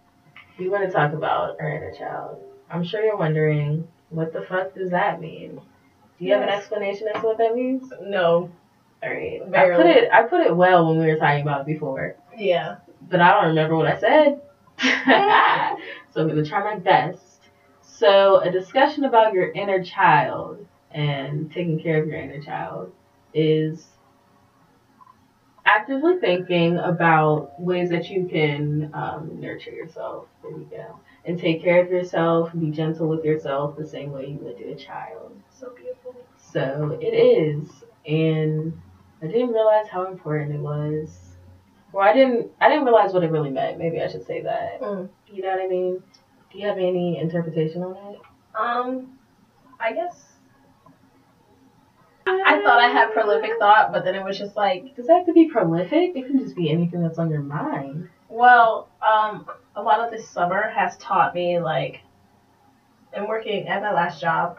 We 0.58 0.68
want 0.68 0.84
to 0.84 0.90
talk 0.90 1.12
about 1.12 1.56
our 1.60 1.70
inner 1.70 1.92
child. 1.92 2.38
I'm 2.70 2.84
sure 2.84 3.02
you're 3.02 3.16
wondering, 3.16 3.88
what 4.10 4.32
the 4.32 4.42
fuck 4.42 4.74
does 4.74 4.90
that 4.90 5.20
mean? 5.20 5.60
Do 6.18 6.24
you 6.24 6.32
have 6.34 6.42
an 6.42 6.48
explanation 6.48 7.08
as 7.08 7.20
to 7.20 7.26
what 7.26 7.38
that 7.38 7.54
means? 7.54 7.92
No. 8.02 8.50
All 9.02 9.10
right. 9.10 9.40
I 9.54 9.74
put 9.74 9.86
it. 9.86 10.12
I 10.12 10.22
put 10.22 10.42
it 10.46 10.54
well 10.56 10.86
when 10.88 10.98
we 10.98 11.06
were 11.06 11.18
talking 11.18 11.42
about 11.42 11.62
it 11.62 11.66
before, 11.66 12.14
Yeah. 12.36 12.76
but 13.10 13.20
I 13.20 13.32
don't 13.32 13.48
remember 13.48 13.74
what 13.76 13.88
I 13.88 13.98
said. 13.98 14.40
so 16.10 16.20
I'm 16.20 16.28
gonna 16.28 16.44
try 16.44 16.62
my 16.62 16.78
best. 16.78 17.40
So 17.80 18.40
a 18.40 18.50
discussion 18.50 19.04
about 19.04 19.32
your 19.32 19.50
inner 19.52 19.82
child 19.82 20.64
and 20.92 21.50
taking 21.50 21.80
care 21.82 22.00
of 22.00 22.06
your 22.06 22.18
inner 22.18 22.40
child 22.40 22.92
is 23.34 23.91
actively 25.76 26.18
thinking 26.18 26.78
about 26.78 27.58
ways 27.60 27.90
that 27.90 28.08
you 28.10 28.26
can 28.26 28.90
um, 28.94 29.40
nurture 29.40 29.70
yourself. 29.70 30.26
There 30.42 30.52
you 30.52 30.68
go. 30.70 31.00
And 31.24 31.38
take 31.38 31.62
care 31.62 31.84
of 31.84 31.90
yourself, 31.90 32.50
be 32.58 32.70
gentle 32.70 33.08
with 33.08 33.24
yourself 33.24 33.76
the 33.76 33.86
same 33.86 34.10
way 34.12 34.26
you 34.26 34.38
would 34.44 34.58
do 34.58 34.70
a 34.70 34.74
child. 34.76 35.32
So 35.50 35.70
beautiful. 35.76 36.14
So 36.36 36.98
it 37.00 37.14
is. 37.14 37.84
And 38.06 38.80
I 39.22 39.26
didn't 39.26 39.50
realize 39.52 39.88
how 39.88 40.06
important 40.06 40.52
it 40.54 40.60
was 40.60 41.36
Well, 41.92 42.04
I 42.08 42.12
didn't. 42.12 42.50
I 42.60 42.68
didn't 42.68 42.84
realize 42.84 43.12
what 43.12 43.22
it 43.24 43.30
really 43.30 43.50
meant. 43.50 43.78
Maybe 43.78 44.00
I 44.00 44.08
should 44.08 44.26
say 44.26 44.42
that. 44.42 44.80
Mm. 44.80 45.08
You 45.28 45.42
know 45.42 45.50
what 45.50 45.60
I 45.60 45.68
mean? 45.68 46.02
Do 46.52 46.58
you 46.58 46.66
have 46.68 46.78
any 46.78 47.18
interpretation 47.18 47.82
on 47.82 47.96
it? 48.14 48.20
Um, 48.58 49.18
I 49.80 49.92
guess 49.92 50.31
I 52.44 52.62
thought 52.62 52.80
I 52.80 52.88
had 52.88 53.12
prolific 53.12 53.52
thought, 53.58 53.92
but 53.92 54.04
then 54.04 54.14
it 54.14 54.24
was 54.24 54.38
just 54.38 54.56
like, 54.56 54.96
Does 54.96 55.06
that 55.06 55.18
have 55.18 55.26
to 55.26 55.32
be 55.32 55.48
prolific? 55.48 56.12
It 56.14 56.26
can 56.26 56.38
just 56.38 56.56
be 56.56 56.70
anything 56.70 57.02
that's 57.02 57.18
on 57.18 57.30
your 57.30 57.42
mind. 57.42 58.08
well, 58.28 58.88
um, 59.02 59.46
a 59.76 59.82
lot 59.82 60.00
of 60.00 60.10
this 60.10 60.28
summer 60.28 60.70
has 60.70 60.96
taught 60.98 61.34
me 61.34 61.58
like, 61.58 62.00
and 63.12 63.28
working 63.28 63.68
at 63.68 63.82
my 63.82 63.92
last 63.92 64.20
job 64.20 64.58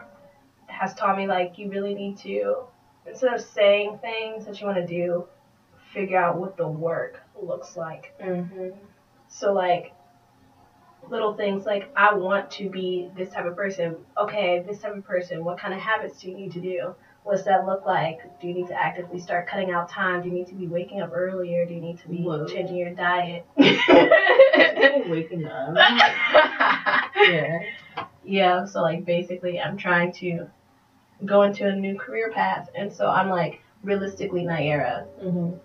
has 0.66 0.94
taught 0.94 1.16
me 1.16 1.26
like 1.26 1.58
you 1.58 1.68
really 1.68 1.94
need 1.94 2.16
to 2.18 2.64
instead 3.06 3.32
of 3.32 3.40
saying 3.40 3.98
things 4.00 4.46
that 4.46 4.60
you 4.60 4.66
want 4.66 4.78
to 4.78 4.86
do, 4.86 5.26
figure 5.92 6.18
out 6.18 6.36
what 6.36 6.56
the 6.56 6.66
work 6.66 7.20
looks 7.40 7.76
like. 7.76 8.12
Mm-hmm. 8.20 8.70
So 9.28 9.52
like 9.52 9.92
little 11.10 11.34
things 11.34 11.66
like 11.66 11.90
I 11.96 12.14
want 12.14 12.50
to 12.52 12.70
be 12.70 13.10
this 13.16 13.30
type 13.30 13.46
of 13.46 13.56
person. 13.56 13.96
Okay, 14.16 14.64
this 14.66 14.80
type 14.80 14.96
of 14.96 15.04
person. 15.04 15.44
What 15.44 15.58
kind 15.58 15.74
of 15.74 15.80
habits 15.80 16.20
do 16.20 16.30
you 16.30 16.36
need 16.36 16.52
to 16.52 16.60
do? 16.60 16.94
What's 17.24 17.44
that 17.44 17.64
look 17.66 17.86
like? 17.86 18.18
Do 18.40 18.46
you 18.48 18.54
need 18.54 18.68
to 18.68 18.74
actively 18.74 19.18
start 19.18 19.48
cutting 19.48 19.70
out 19.70 19.88
time? 19.88 20.20
Do 20.22 20.28
you 20.28 20.34
need 20.34 20.46
to 20.48 20.54
be 20.54 20.66
waking 20.66 21.00
up 21.00 21.10
earlier? 21.14 21.64
Do 21.64 21.72
you 21.72 21.80
need 21.80 21.98
to 22.00 22.08
be 22.08 22.18
Whoa. 22.22 22.46
changing 22.46 22.76
your 22.76 22.90
diet? 22.94 23.46
Waking 25.08 25.46
up. 25.46 25.74
yeah. 27.16 27.58
yeah. 28.24 28.64
So 28.66 28.82
like 28.82 29.04
basically 29.06 29.58
I'm 29.60 29.76
trying 29.78 30.12
to 30.14 30.46
go 31.24 31.42
into 31.42 31.66
a 31.66 31.74
new 31.74 31.98
career 31.98 32.30
path 32.30 32.68
and 32.74 32.92
so 32.92 33.06
I'm 33.08 33.28
like 33.30 33.60
realistically 33.82 34.42
Naira, 34.44 35.06
Mm-hmm. 35.22 35.56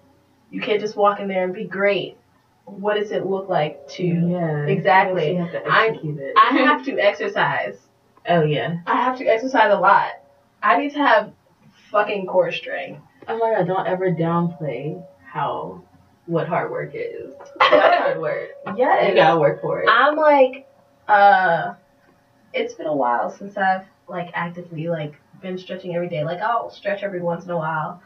you 0.52 0.62
can't 0.62 0.80
just 0.80 0.96
walk 0.96 1.20
in 1.20 1.28
there 1.28 1.44
and 1.44 1.54
be 1.54 1.66
great. 1.66 2.18
What 2.66 2.96
does 2.96 3.12
it 3.12 3.26
look 3.26 3.50
like 3.50 3.88
to 3.90 4.04
Yeah. 4.04 4.66
Exactly. 4.66 5.36
Have 5.36 5.52
to 5.52 5.62
I- 5.68 6.00
it. 6.04 6.34
I 6.38 6.58
have 6.58 6.86
to 6.86 6.98
exercise. 7.00 7.78
oh 8.28 8.44
yeah. 8.44 8.78
I 8.86 8.96
have 8.96 9.18
to 9.18 9.26
exercise 9.26 9.74
a 9.74 9.78
lot. 9.80 10.12
I 10.64 10.78
need 10.78 10.92
to 10.94 11.00
have 11.00 11.32
fucking 11.92 12.26
core 12.26 12.52
strength. 12.52 13.02
Oh 13.28 13.38
my 13.38 13.52
god! 13.52 13.66
Don't 13.66 13.86
ever 13.88 14.10
downplay 14.10 15.02
how 15.24 15.82
what 16.26 16.48
hard 16.48 16.70
work 16.70 16.92
is. 16.94 17.34
Hard 17.62 18.20
work. 18.20 18.50
You 18.68 18.74
Yeah. 18.76 19.14
gotta 19.16 19.40
work 19.40 19.62
for 19.62 19.82
it. 19.82 19.88
I'm 19.90 20.16
like, 20.16 20.64
uh, 21.08 21.72
it's 22.54 22.74
been 22.74 22.88
a 22.88 22.94
while 22.96 23.30
since 23.30 23.58
I've 23.58 23.84
like 24.08 24.30
actively 24.34 24.88
like 24.88 25.20
been 25.42 25.58
stretching 25.58 25.96
every 25.96 26.08
day. 26.08 26.24
Like 26.24 26.42
I'll 26.42 26.70
stretch 26.70 27.04
every 27.04 27.22
once 27.22 27.46
in 27.46 27.52
a 27.52 27.58
while, 27.58 27.98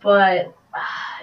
but 0.00 0.46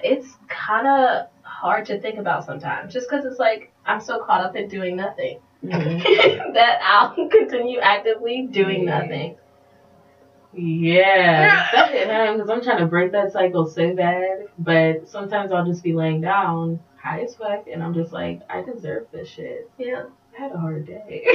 it's 0.03 0.37
kind 0.47 0.87
of 0.87 1.23
hard 1.43 1.85
to 1.85 1.95
think 1.95 2.17
about 2.17 2.43
sometimes, 2.43 2.93
just 2.93 3.07
because 3.09 3.23
it's 3.25 3.39
like 3.39 3.69
I'm 3.85 3.99
so 3.99 4.17
caught 4.17 4.41
up 4.41 4.55
in 4.55 4.67
doing 4.67 4.95
nothing 4.95 5.37
Mhm. 5.63 6.01
that 6.53 6.77
I'll 6.81 7.27
continue 7.31 7.79
actively 7.79 8.41
doing 8.41 8.83
Yeah. 8.83 8.97
nothing. 9.01 9.33
Yeah, 10.53 11.69
that 11.71 12.33
because 12.33 12.49
I'm 12.49 12.61
trying 12.61 12.79
to 12.79 12.85
break 12.85 13.13
that 13.13 13.31
cycle 13.31 13.67
so 13.67 13.95
bad. 13.95 14.47
But 14.59 15.07
sometimes 15.07 15.51
I'll 15.51 15.65
just 15.65 15.83
be 15.83 15.93
laying 15.93 16.21
down 16.21 16.79
high 16.97 17.21
as 17.21 17.35
fuck, 17.35 17.67
and 17.71 17.81
I'm 17.81 17.93
just 17.93 18.11
like, 18.11 18.41
I 18.49 18.61
deserve 18.61 19.07
this 19.11 19.29
shit. 19.29 19.69
Yeah. 19.77 20.05
I 20.37 20.41
had 20.41 20.51
a 20.53 20.57
hard 20.57 20.85
day. 20.85 21.25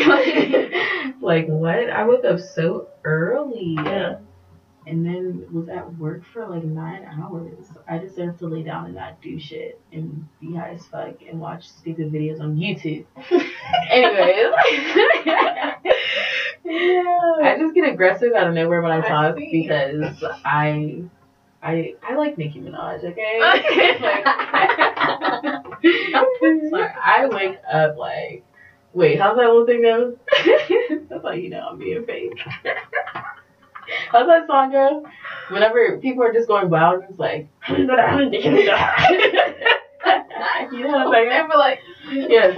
like 1.21 1.47
what? 1.49 1.91
I 1.91 2.05
woke 2.05 2.25
up 2.25 2.41
so 2.41 2.89
early. 3.05 3.75
Yeah. 3.77 4.19
And 4.87 5.05
then 5.05 5.47
was 5.53 5.69
at 5.69 5.99
work 5.99 6.23
for 6.33 6.47
like 6.47 6.63
nine 6.63 7.05
hours. 7.05 7.67
I 7.89 7.99
deserve 7.99 8.39
to 8.39 8.47
lay 8.47 8.63
down 8.63 8.87
and 8.87 8.95
not 8.95 9.21
do 9.21 9.39
shit 9.39 9.81
and 9.93 10.29
be 10.41 10.55
high 10.55 10.71
as 10.71 10.87
fuck 10.87 11.17
and 11.29 11.41
watch 11.41 11.69
stupid 11.69 12.13
videos 12.13 12.41
on 12.41 12.57
YouTube. 12.57 13.05
Anyways. 13.91 14.55
yeah. 16.67 17.33
I 17.43 17.57
just 17.59 17.75
get 17.75 17.91
aggressive 17.93 18.33
out 18.35 18.49
of 18.49 18.55
nowhere 18.55 18.83
when 18.83 18.93
I 18.93 18.99
I 18.99 19.09
talk 19.09 19.37
see. 19.39 19.63
because 19.63 20.23
I 20.45 21.03
I 21.63 21.95
I 22.03 22.15
like 22.17 22.37
Nicki 22.39 22.61
Minaj, 22.61 23.05
okay? 23.05 23.41
Sorry. 26.71 26.91
I 27.05 27.27
wake 27.31 27.59
up 27.73 27.97
like 27.97 28.45
wait, 28.93 29.21
how's 29.21 29.37
that 29.37 29.47
little 29.47 29.67
thing 29.67 29.83
go? 29.83 30.17
That's 31.09 31.23
how 31.23 31.31
you 31.33 31.51
know 31.51 31.69
I'm 31.71 31.79
being 31.79 32.05
fake. 32.07 32.33
how's 34.11 34.27
that 34.27 34.47
song 34.47 34.73
go? 34.73 35.05
Whenever 35.51 35.99
people 35.99 36.25
are 36.25 36.33
just 36.33 36.49
going 36.49 36.71
wild, 36.71 37.05
it's 37.09 37.19
like 37.19 37.49
you 37.69 37.85
know 37.87 37.95
what 37.95 38.01
I'm 38.01 38.31
saying? 41.13 41.29
And 41.31 41.49
we're 41.49 41.59
like, 41.59 41.81
Yes. 42.11 42.57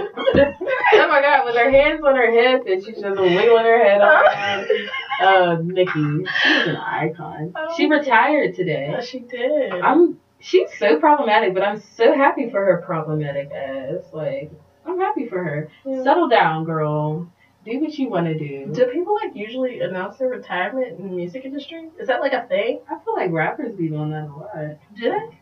Oh 0.93 1.07
my 1.07 1.21
god, 1.21 1.45
with 1.45 1.55
her 1.55 1.69
hands 1.69 2.01
on 2.05 2.15
her 2.15 2.31
hips 2.31 2.65
and 2.67 2.83
she's 2.83 3.01
just 3.01 3.19
wiggling 3.19 3.65
her 3.65 3.83
head 3.83 4.01
around. 4.01 4.67
Uh, 5.21 5.57
Nicki, 5.61 5.91
she's 5.91 6.67
an 6.67 6.77
icon. 6.77 7.53
She 7.75 7.87
retired 7.89 8.55
today. 8.55 8.95
she 9.03 9.19
did. 9.19 9.73
I'm. 9.73 10.17
She's 10.39 10.69
so 10.77 10.97
problematic, 10.97 11.53
but 11.53 11.61
I'm 11.61 11.77
so 11.77 12.13
happy 12.15 12.49
for 12.49 12.63
her 12.63 12.81
problematic 12.85 13.51
ass. 13.51 14.03
Like, 14.13 14.49
I'm 14.85 14.97
happy 14.97 15.27
for 15.27 15.43
her. 15.43 15.69
Yeah. 15.85 16.03
Settle 16.03 16.29
down, 16.29 16.63
girl. 16.63 17.29
Do 17.65 17.77
what 17.81 17.93
you 17.97 18.09
want 18.09 18.27
to 18.27 18.39
do. 18.39 18.71
Do 18.71 18.85
people 18.85 19.17
like 19.21 19.35
usually 19.35 19.81
announce 19.81 20.17
their 20.19 20.29
retirement 20.29 20.97
in 20.97 21.09
the 21.09 21.13
music 21.13 21.43
industry? 21.43 21.89
Is 21.99 22.07
that 22.07 22.21
like 22.21 22.31
a 22.31 22.47
thing? 22.47 22.79
I 22.89 22.97
feel 23.03 23.13
like 23.13 23.31
rappers 23.31 23.75
be 23.75 23.89
doing 23.89 24.11
that 24.11 24.29
a 24.29 24.33
lot. 24.33 24.77
Do 24.95 25.09
they? 25.11 25.37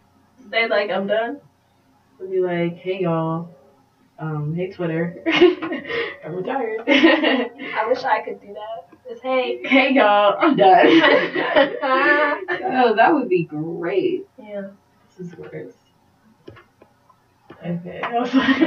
They 0.49 0.67
like 0.67 0.89
I'm 0.89 1.05
done. 1.05 1.39
They'll 2.19 2.31
be 2.31 2.39
like, 2.39 2.77
hey 2.77 3.01
y'all, 3.01 3.49
um, 4.19 4.53
hey 4.55 4.71
Twitter, 4.71 5.21
I'm 6.25 6.35
retired. 6.35 6.81
I 6.87 7.85
wish 7.87 8.03
I 8.03 8.21
could 8.23 8.41
do 8.41 8.53
that. 8.53 8.87
Just 9.07 9.21
hey. 9.21 9.61
hey 9.63 9.93
y'all, 9.93 10.35
I'm 10.39 10.55
done. 10.55 10.87
oh, 10.87 12.93
that 12.95 13.13
would 13.13 13.29
be 13.29 13.43
great. 13.43 14.27
yeah. 14.37 14.69
This 15.17 15.27
is 15.27 15.35
worse. 15.37 15.73
Okay. 17.65 18.01
I 18.03 18.19
was 18.19 18.35
like, 18.35 18.61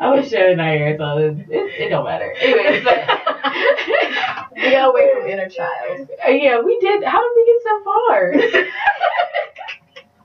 I 0.00 0.10
was 0.10 0.28
showing 0.28 0.58
my 0.58 0.68
hair, 0.68 0.96
so 0.98 1.16
it, 1.18 1.46
it, 1.48 1.88
don't 1.88 2.04
matter. 2.04 2.30
Anyways, 2.38 2.84
We 4.56 4.70
got 4.70 4.90
away 4.90 5.08
from 5.14 5.26
inner 5.28 5.48
child. 5.48 6.08
Yeah, 6.28 6.60
we 6.60 6.78
did. 6.80 7.04
How 7.04 7.22
did 7.22 7.32
we 7.36 7.46
get 7.46 7.62
so 7.62 7.82
far? 7.84 8.32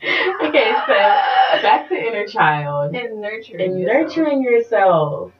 okay, 0.43 0.73
so 0.87 0.93
back 1.61 1.87
to 1.89 1.95
inner 1.95 2.25
child 2.25 2.95
and 2.95 3.21
nurturing. 3.21 3.61
and 3.61 3.79
yourself. 3.79 4.07
nurturing 4.07 4.43
yourself. 4.43 5.31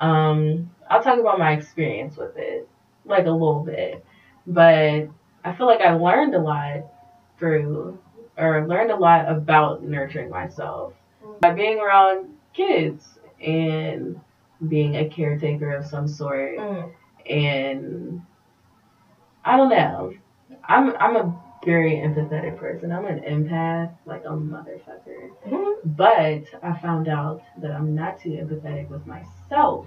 Um, 0.00 0.70
I'll 0.88 1.02
talk 1.02 1.18
about 1.18 1.38
my 1.38 1.52
experience 1.52 2.16
with 2.16 2.36
it, 2.36 2.68
like 3.04 3.26
a 3.26 3.30
little 3.30 3.60
bit, 3.60 4.04
but 4.46 5.08
I 5.44 5.52
feel 5.56 5.66
like 5.66 5.80
I 5.80 5.92
learned 5.94 6.34
a 6.34 6.40
lot 6.40 6.84
through, 7.38 7.98
or 8.38 8.66
learned 8.66 8.90
a 8.90 8.96
lot 8.96 9.28
about 9.28 9.82
nurturing 9.82 10.30
myself 10.30 10.94
by 11.40 11.52
being 11.52 11.78
around 11.78 12.28
kids 12.54 13.18
and 13.44 14.18
being 14.68 14.96
a 14.96 15.08
caretaker 15.08 15.72
of 15.74 15.84
some 15.84 16.08
sort 16.08 16.56
Mm. 16.58 16.90
and 17.28 18.22
I 19.44 19.56
don't 19.58 19.68
know. 19.68 20.14
I'm 20.64 20.96
I'm 20.96 21.16
a 21.16 21.42
very 21.66 21.96
empathetic 21.96 22.56
person. 22.56 22.92
I'm 22.92 23.04
an 23.06 23.20
empath, 23.20 23.90
like 24.06 24.24
a 24.24 24.28
motherfucker. 24.28 25.30
Mhm. 25.46 25.74
But 25.84 26.44
I 26.62 26.72
found 26.78 27.08
out 27.08 27.42
that 27.60 27.72
I'm 27.72 27.94
not 27.94 28.18
too 28.18 28.30
empathetic 28.30 28.88
with 28.88 29.06
myself, 29.06 29.86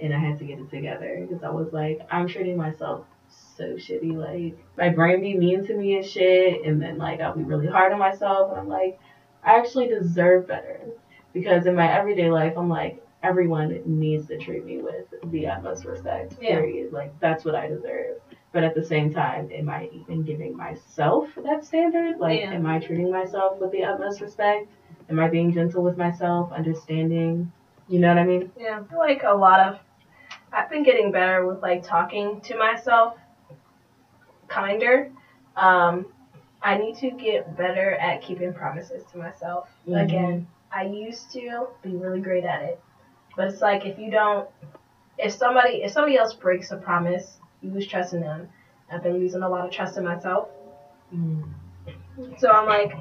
and 0.00 0.12
I 0.12 0.18
had 0.18 0.38
to 0.38 0.44
get 0.44 0.58
it 0.58 0.70
together 0.70 1.18
because 1.20 1.44
I 1.44 1.50
was 1.50 1.72
like, 1.72 2.00
I'm 2.10 2.26
treating 2.26 2.56
myself 2.56 3.06
so 3.28 3.74
shitty. 3.74 4.16
Like 4.16 4.56
my 4.76 4.88
brain 4.88 5.20
be 5.20 5.36
mean 5.36 5.64
to 5.66 5.76
me 5.76 5.96
and 5.96 6.04
shit, 6.04 6.64
and 6.64 6.82
then 6.82 6.98
like 6.98 7.20
I'll 7.20 7.36
be 7.36 7.44
really 7.44 7.68
hard 7.68 7.92
on 7.92 7.98
myself, 7.98 8.50
and 8.50 8.60
I'm 8.60 8.68
like, 8.68 8.98
I 9.44 9.58
actually 9.58 9.88
deserve 9.88 10.48
better 10.48 10.80
because 11.32 11.66
in 11.66 11.74
my 11.76 11.92
everyday 11.92 12.30
life, 12.30 12.54
I'm 12.56 12.68
like. 12.68 13.04
Everyone 13.22 13.82
needs 13.84 14.28
to 14.28 14.38
treat 14.38 14.64
me 14.64 14.78
with 14.78 15.04
the 15.24 15.46
utmost 15.46 15.84
respect. 15.84 16.36
Yeah. 16.40 16.54
Period. 16.54 16.90
Like 16.90 17.12
that's 17.20 17.44
what 17.44 17.54
I 17.54 17.66
deserve. 17.68 18.16
But 18.52 18.64
at 18.64 18.74
the 18.74 18.84
same 18.84 19.12
time, 19.12 19.50
am 19.52 19.68
I 19.68 19.88
even 19.92 20.22
giving 20.24 20.56
myself 20.56 21.28
that 21.36 21.64
standard? 21.64 22.18
Like, 22.18 22.40
Yeah. 22.40 22.52
am 22.54 22.66
I 22.66 22.80
treating 22.80 23.10
myself 23.10 23.60
with 23.60 23.70
the 23.70 23.84
utmost 23.84 24.20
respect? 24.20 24.68
Am 25.08 25.20
I 25.20 25.28
being 25.28 25.52
gentle 25.52 25.82
with 25.82 25.96
myself, 25.96 26.50
understanding? 26.52 27.52
You 27.86 28.00
know 28.00 28.08
what 28.08 28.18
I 28.18 28.24
mean? 28.24 28.50
Yeah, 28.56 28.80
I 28.80 28.82
feel 28.84 28.98
like 28.98 29.22
a 29.22 29.34
lot 29.34 29.60
of 29.60 29.78
I've 30.52 30.68
been 30.68 30.82
getting 30.82 31.12
better 31.12 31.46
with 31.46 31.62
like 31.62 31.82
talking 31.84 32.40
to 32.42 32.56
myself 32.56 33.16
kinder. 34.48 35.10
Um, 35.56 36.06
I 36.62 36.76
need 36.76 36.96
to 36.96 37.10
get 37.10 37.56
better 37.56 37.92
at 37.92 38.20
keeping 38.20 38.52
promises 38.52 39.04
to 39.12 39.18
myself. 39.18 39.68
Mhm. 39.86 40.02
Again, 40.02 40.46
I 40.72 40.82
used 40.82 41.32
to 41.32 41.68
be 41.82 41.94
really 41.96 42.20
great 42.20 42.44
at 42.44 42.62
it. 42.62 42.80
But 43.36 43.48
it's 43.48 43.62
like 43.62 43.86
if 43.86 43.98
you 43.98 44.10
don't 44.10 44.48
if 45.18 45.32
somebody 45.32 45.82
if 45.82 45.90
somebody 45.92 46.16
else 46.16 46.34
breaks 46.34 46.70
a 46.70 46.76
promise, 46.76 47.40
lose 47.62 47.86
trust 47.86 48.12
in 48.12 48.20
them. 48.20 48.48
I've 48.90 49.02
been 49.02 49.18
losing 49.18 49.42
a 49.42 49.48
lot 49.48 49.64
of 49.64 49.70
trust 49.70 49.96
in 49.96 50.04
myself. 50.04 50.48
Mm. 51.14 51.44
So 52.38 52.50
I'm 52.50 52.66
like, 52.66 52.92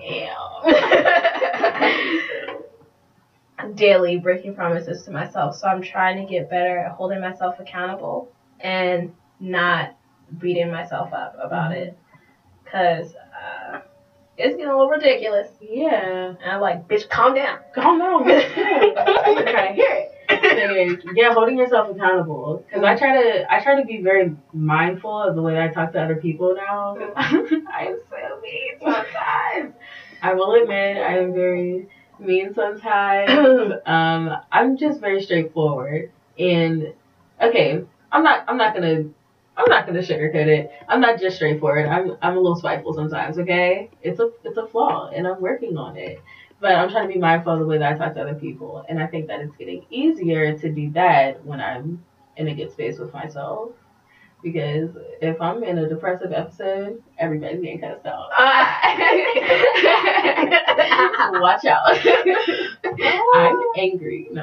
daily 3.75 4.17
breaking 4.17 4.55
promises 4.55 5.03
to 5.03 5.11
myself. 5.11 5.55
So 5.55 5.67
I'm 5.67 5.81
trying 5.81 6.25
to 6.25 6.31
get 6.31 6.49
better 6.49 6.77
at 6.79 6.91
holding 6.91 7.19
myself 7.21 7.59
accountable 7.59 8.31
and 8.59 9.13
not 9.39 9.95
beating 10.37 10.71
myself 10.71 11.11
up 11.13 11.35
about 11.41 11.71
it. 11.73 11.97
Cause 12.71 13.13
uh, 13.15 13.79
it's 14.37 14.55
getting 14.55 14.71
a 14.71 14.77
little 14.77 14.89
ridiculous. 14.89 15.49
Yeah. 15.59 16.35
And 16.41 16.51
I'm 16.51 16.61
like, 16.61 16.87
bitch, 16.87 17.09
calm 17.09 17.33
down. 17.33 17.59
Calm 17.73 17.99
down. 17.99 18.23
I'm 18.31 19.43
trying 19.45 19.67
to 19.67 19.73
hear 19.73 19.91
it. 19.91 20.08
Is, 20.31 21.03
yeah, 21.15 21.33
holding 21.33 21.57
yourself 21.57 21.89
accountable. 21.89 22.63
Because 22.67 22.83
I 22.83 22.95
try 22.95 23.21
to, 23.21 23.53
I 23.53 23.61
try 23.63 23.79
to 23.79 23.85
be 23.85 24.01
very 24.01 24.35
mindful 24.53 25.21
of 25.23 25.35
the 25.35 25.41
way 25.41 25.59
I 25.59 25.69
talk 25.69 25.91
to 25.93 26.01
other 26.03 26.17
people 26.17 26.53
now. 26.55 26.97
I'm 27.15 27.47
so 27.47 28.39
mean 28.41 28.73
sometimes. 28.79 29.73
I 30.21 30.33
will 30.33 30.53
admit, 30.61 30.97
I 30.97 31.17
am 31.17 31.33
very 31.33 31.87
mean 32.19 32.53
sometimes. 32.53 33.31
um, 33.85 34.35
I'm 34.51 34.77
just 34.77 34.99
very 35.01 35.21
straightforward. 35.21 36.11
And 36.37 36.93
okay, 37.41 37.83
I'm 38.11 38.23
not, 38.23 38.45
I'm 38.47 38.57
not 38.57 38.73
gonna. 38.73 39.05
I'm 39.57 39.65
not 39.67 39.85
gonna 39.85 39.99
sugarcoat 39.99 40.47
it. 40.47 40.71
I'm 40.87 41.01
not 41.01 41.19
just 41.19 41.35
straightforward. 41.35 41.85
I'm 41.85 42.15
I'm 42.21 42.37
a 42.37 42.39
little 42.39 42.55
spiteful 42.55 42.93
sometimes. 42.93 43.37
Okay, 43.39 43.89
it's 44.01 44.21
a 44.21 44.31
it's 44.45 44.55
a 44.55 44.65
flaw, 44.67 45.09
and 45.13 45.27
I'm 45.27 45.41
working 45.41 45.75
on 45.77 45.97
it. 45.97 46.21
But 46.61 46.75
I'm 46.75 46.89
trying 46.89 47.07
to 47.07 47.13
be 47.13 47.19
mindful 47.19 47.53
of 47.53 47.59
the 47.59 47.65
way 47.65 47.77
that 47.77 47.93
I 47.93 47.97
talk 47.97 48.13
to 48.15 48.21
other 48.21 48.35
people, 48.35 48.85
and 48.89 49.01
I 49.01 49.07
think 49.07 49.27
that 49.27 49.39
it's 49.39 49.55
getting 49.55 49.85
easier 49.89 50.57
to 50.57 50.69
do 50.71 50.91
that 50.91 51.43
when 51.45 51.61
I'm 51.61 52.03
in 52.35 52.49
a 52.49 52.53
good 52.53 52.71
space 52.71 52.99
with 52.99 53.13
myself. 53.13 53.71
Because 54.41 54.91
if 55.21 55.41
I'm 55.41 55.63
in 55.63 55.79
a 55.79 55.89
depressive 55.89 56.31
episode, 56.31 57.03
everybody's 57.17 57.61
getting 57.61 57.81
cussed 57.81 58.05
out. 58.05 58.29
Watch 61.41 61.65
out. 61.65 61.89
I'm 63.35 63.61
angry. 63.77 64.27
No. 64.31 64.41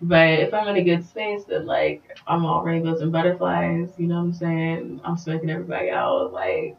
But 0.00 0.40
if 0.40 0.54
I'm 0.54 0.68
in 0.68 0.76
a 0.76 0.84
good 0.84 1.04
space, 1.06 1.44
then 1.44 1.66
like 1.66 2.02
I'm 2.26 2.44
all 2.44 2.62
rainbows 2.62 3.00
and 3.00 3.10
butterflies. 3.10 3.88
You 3.96 4.06
know 4.08 4.16
what 4.16 4.20
I'm 4.22 4.32
saying? 4.34 5.00
I'm 5.04 5.16
smoking 5.16 5.50
everybody 5.50 5.90
out. 5.90 6.32
Like 6.32 6.76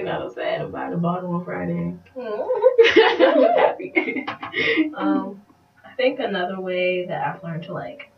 you 0.00 0.06
know 0.06 0.20
what 0.20 0.28
I'm 0.28 0.34
saying? 0.34 0.60
I'm 0.62 0.70
buying 0.70 0.94
a 0.94 0.96
bottle 0.96 1.34
on 1.34 1.44
Friday. 1.44 1.94
I'm 2.16 3.42
happy. 3.42 4.26
um, 4.96 5.42
I 5.84 5.92
think 5.98 6.20
another 6.20 6.58
way 6.58 7.04
that 7.04 7.20
I've 7.22 7.44
learned 7.44 7.64
to 7.64 7.74
like 7.74 8.10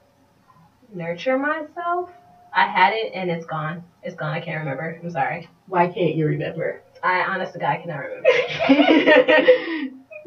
nurture 0.94 1.36
myself. 1.36 2.10
I 2.54 2.68
had 2.68 2.92
it 2.92 3.10
and 3.14 3.28
it's 3.32 3.46
gone. 3.46 3.82
It's 4.04 4.14
gone. 4.14 4.30
I 4.30 4.38
can't 4.38 4.60
remember. 4.60 5.00
I'm 5.02 5.10
sorry. 5.10 5.48
Why 5.66 5.88
can't 5.88 6.14
you 6.14 6.26
remember? 6.26 6.82
I 7.02 7.22
honest 7.22 7.54
to 7.54 7.58
God 7.58 7.78
cannot 7.82 7.98
remember. 7.98 9.50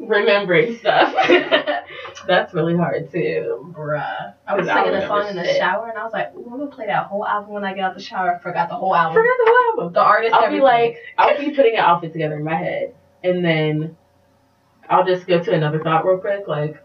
Remembering 0.00 0.76
stuff. 0.76 1.14
That's 2.26 2.54
really 2.54 2.76
hard 2.76 3.10
too. 3.10 3.74
Bruh. 3.76 4.34
I 4.46 4.54
was 4.54 4.66
singing 4.66 4.94
a 4.94 5.06
song 5.06 5.28
in 5.28 5.36
the 5.36 5.44
shit. 5.44 5.56
shower 5.56 5.88
and 5.88 5.98
I 5.98 6.04
was 6.04 6.12
like, 6.12 6.34
Ooh, 6.34 6.48
I'm 6.50 6.58
gonna 6.58 6.70
play 6.70 6.86
that 6.86 7.06
whole 7.06 7.26
album 7.26 7.52
when 7.52 7.64
I 7.64 7.74
get 7.74 7.84
out 7.84 7.94
the 7.94 8.02
shower. 8.02 8.34
I 8.34 8.38
forgot 8.38 8.68
the 8.68 8.74
whole 8.76 8.94
album. 8.94 9.14
forgot 9.14 9.36
the 9.38 9.46
whole 9.46 9.80
album. 9.80 9.92
The 9.92 10.02
artist. 10.02 10.34
I'll 10.34 10.50
be 10.50 10.60
like, 10.60 10.98
I'll 11.18 11.38
be 11.38 11.50
putting 11.50 11.74
an 11.74 11.80
outfit 11.80 12.12
together 12.12 12.36
in 12.36 12.44
my 12.44 12.54
head, 12.54 12.94
and 13.22 13.44
then 13.44 13.96
I'll 14.88 15.04
just 15.04 15.26
go 15.26 15.42
to 15.42 15.52
another 15.52 15.82
thought 15.82 16.04
real 16.04 16.18
quick, 16.18 16.48
like 16.48 16.82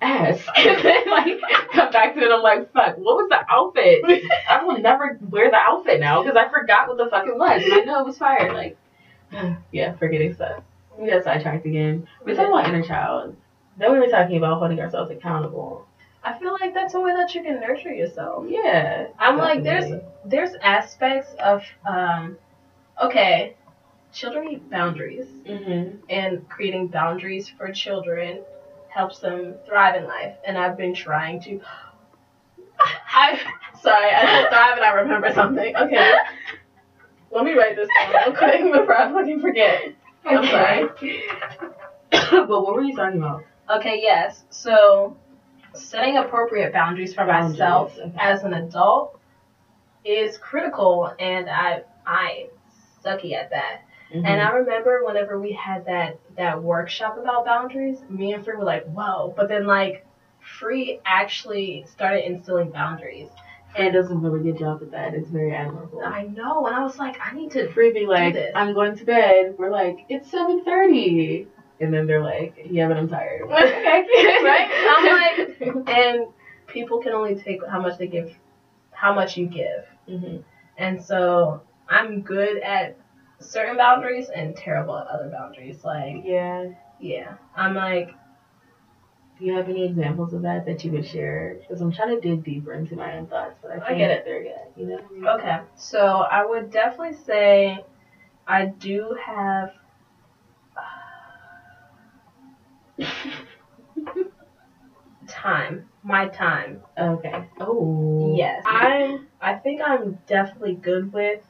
ass, 0.00 0.46
and 0.56 0.84
then 0.84 1.10
like 1.10 1.40
come 1.72 1.90
back 1.90 2.14
to 2.14 2.20
it. 2.20 2.30
I'm 2.30 2.42
like, 2.42 2.72
fuck, 2.72 2.96
what 2.98 3.16
was 3.16 3.28
the 3.30 3.40
outfit? 3.48 4.04
I 4.48 4.64
will 4.64 4.78
never 4.78 5.18
wear 5.28 5.50
the 5.50 5.56
outfit 5.56 6.00
now 6.00 6.22
because 6.22 6.36
I 6.36 6.48
forgot 6.48 6.88
what 6.88 6.98
the 6.98 7.08
fuck 7.10 7.26
it 7.26 7.36
was, 7.36 7.62
and 7.62 7.72
I 7.72 7.84
know 7.84 8.00
it 8.00 8.06
was 8.06 8.18
fire. 8.18 8.52
Like, 8.52 8.76
yeah, 9.72 9.96
forgetting 9.96 10.34
stuff. 10.34 10.62
We 10.96 11.08
got 11.08 11.24
sidetracked 11.24 11.64
again. 11.66 12.08
We're 12.24 12.34
talking 12.34 12.52
about 12.52 12.68
inner 12.68 12.82
child. 12.82 13.36
Then 13.78 13.92
we 13.92 13.98
were 14.00 14.08
talking 14.08 14.36
about 14.36 14.58
holding 14.58 14.80
ourselves 14.80 15.10
accountable. 15.10 15.86
I 16.24 16.36
feel 16.38 16.56
like 16.60 16.74
that's 16.74 16.94
a 16.94 17.00
way 17.00 17.12
that 17.12 17.32
you 17.34 17.42
can 17.42 17.60
nurture 17.60 17.92
yourself. 17.92 18.44
Yeah, 18.48 19.06
I'm 19.18 19.38
like, 19.38 19.62
there's 19.62 20.02
there's 20.24 20.50
aspects 20.62 21.32
of 21.38 21.62
um, 21.88 22.36
okay, 23.00 23.54
children 24.12 24.46
need 24.46 24.68
boundaries, 24.68 25.26
Mhm. 25.46 25.98
and 26.10 26.48
creating 26.48 26.88
boundaries 26.88 27.48
for 27.48 27.70
children 27.72 28.42
helps 28.88 29.20
them 29.20 29.54
thrive 29.64 29.94
in 29.94 30.06
life. 30.08 30.34
And 30.44 30.58
I've 30.58 30.76
been 30.76 30.92
trying 30.94 31.40
to. 31.42 31.60
I 32.80 33.38
sorry, 33.80 34.10
I 34.10 34.26
said 34.26 34.48
thrive 34.50 34.76
and 34.76 34.84
I 34.84 34.90
remember 34.94 35.32
something. 35.32 35.76
Okay, 35.76 36.12
let 37.30 37.44
me 37.44 37.52
write 37.52 37.76
this 37.76 37.88
down 37.96 38.12
real 38.12 38.36
quick 38.36 38.62
before 38.72 38.96
I 38.96 39.12
fucking 39.12 39.40
forget. 39.40 39.82
I'm 40.24 40.44
sorry. 40.46 40.88
but 42.10 42.48
what 42.48 42.74
were 42.74 42.82
you 42.82 42.96
talking 42.96 43.18
about? 43.18 43.44
Okay, 43.70 44.00
yes. 44.02 44.44
So, 44.50 45.16
setting 45.74 46.16
appropriate 46.16 46.72
boundaries 46.72 47.14
for 47.14 47.26
Boundaries, 47.26 47.58
myself 47.58 47.98
okay. 47.98 48.12
as 48.18 48.42
an 48.42 48.54
adult 48.54 49.18
is 50.04 50.38
critical, 50.38 51.12
and 51.18 51.48
I 51.48 51.82
I 52.06 52.48
sucky 53.04 53.34
at 53.34 53.50
that. 53.50 53.82
Mm-hmm. 54.12 54.24
And 54.24 54.40
I 54.40 54.50
remember 54.50 55.04
whenever 55.04 55.38
we 55.38 55.52
had 55.52 55.84
that 55.86 56.18
that 56.36 56.62
workshop 56.62 57.18
about 57.18 57.44
boundaries, 57.44 57.98
me 58.08 58.32
and 58.32 58.44
Free 58.44 58.56
were 58.56 58.64
like, 58.64 58.86
"Whoa!" 58.86 59.34
But 59.36 59.48
then 59.48 59.66
like, 59.66 60.06
Free 60.58 61.00
actually 61.04 61.84
started 61.86 62.26
instilling 62.26 62.70
boundaries. 62.70 63.28
And 63.76 63.92
does 63.92 64.10
a 64.10 64.14
really 64.14 64.42
good 64.42 64.58
job 64.58 64.82
at 64.82 64.90
that. 64.92 65.12
It's 65.12 65.28
very 65.28 65.54
admirable. 65.54 66.00
I 66.02 66.22
know, 66.22 66.66
and 66.66 66.74
I 66.74 66.82
was 66.82 66.98
like, 66.98 67.18
I 67.20 67.34
need 67.34 67.50
to. 67.50 67.70
Free 67.72 67.92
be 67.92 68.06
like, 68.06 68.32
this. 68.32 68.50
I'm 68.54 68.72
going 68.72 68.96
to 68.96 69.04
bed. 69.04 69.56
We're 69.58 69.70
like, 69.70 70.06
it's 70.08 70.30
seven 70.30 70.64
thirty, 70.64 71.46
and 71.80 71.92
then 71.92 72.06
they're 72.06 72.22
like, 72.22 72.54
yeah, 72.64 72.88
but 72.88 72.96
I'm 72.96 73.08
tired. 73.08 73.42
I'm 73.44 73.48
like, 73.50 73.64
okay, 73.66 74.38
right? 74.44 74.68
I'm 74.96 75.76
like, 75.76 75.88
and 75.88 76.26
people 76.66 77.00
can 77.00 77.12
only 77.12 77.34
take 77.36 77.64
how 77.66 77.80
much 77.80 77.98
they 77.98 78.06
give, 78.08 78.32
how 78.92 79.14
much 79.14 79.36
you 79.36 79.46
give. 79.46 79.84
hmm 80.08 80.38
And 80.76 81.02
so 81.02 81.62
I'm 81.88 82.22
good 82.22 82.58
at 82.58 82.96
certain 83.40 83.76
boundaries 83.76 84.28
and 84.28 84.56
terrible 84.56 84.96
at 84.98 85.06
other 85.06 85.28
boundaries. 85.30 85.84
Like, 85.84 86.16
yeah. 86.24 86.70
yeah, 87.00 87.34
I'm 87.54 87.74
like, 87.74 88.10
Do 89.38 89.44
you 89.44 89.52
have 89.54 89.68
any 89.68 89.84
examples 89.86 90.34
of 90.34 90.42
that 90.42 90.66
that 90.66 90.84
you 90.84 90.90
would 90.92 91.06
share? 91.06 91.56
Because 91.60 91.80
I'm 91.80 91.92
trying 91.92 92.14
to 92.14 92.20
dig 92.20 92.42
deeper 92.44 92.72
into 92.72 92.96
my 92.96 93.16
own 93.16 93.26
thoughts, 93.28 93.56
but 93.62 93.70
I 93.70 93.78
can't 93.78 93.90
I 93.92 93.94
get 93.98 94.08
get 94.08 94.24
there 94.24 94.42
yet. 94.42 94.72
You 94.76 94.86
know? 94.86 94.96
what 94.96 95.04
I 95.10 95.14
mean? 95.14 95.26
okay. 95.28 95.60
So 95.76 96.00
I 96.22 96.44
would 96.44 96.70
definitely 96.70 97.14
say 97.14 97.84
I 98.46 98.66
do 98.66 99.16
have. 99.24 99.72
time 105.26 105.84
my 106.02 106.26
time 106.28 106.80
Okay. 106.96 107.44
Oh. 107.60 108.34
yes 108.36 108.62
i'm 108.66 109.26
i 109.40 109.54
think 109.54 109.80
i'm 109.84 110.18
definitely 110.26 110.74
good 110.74 111.12
with 111.12 111.40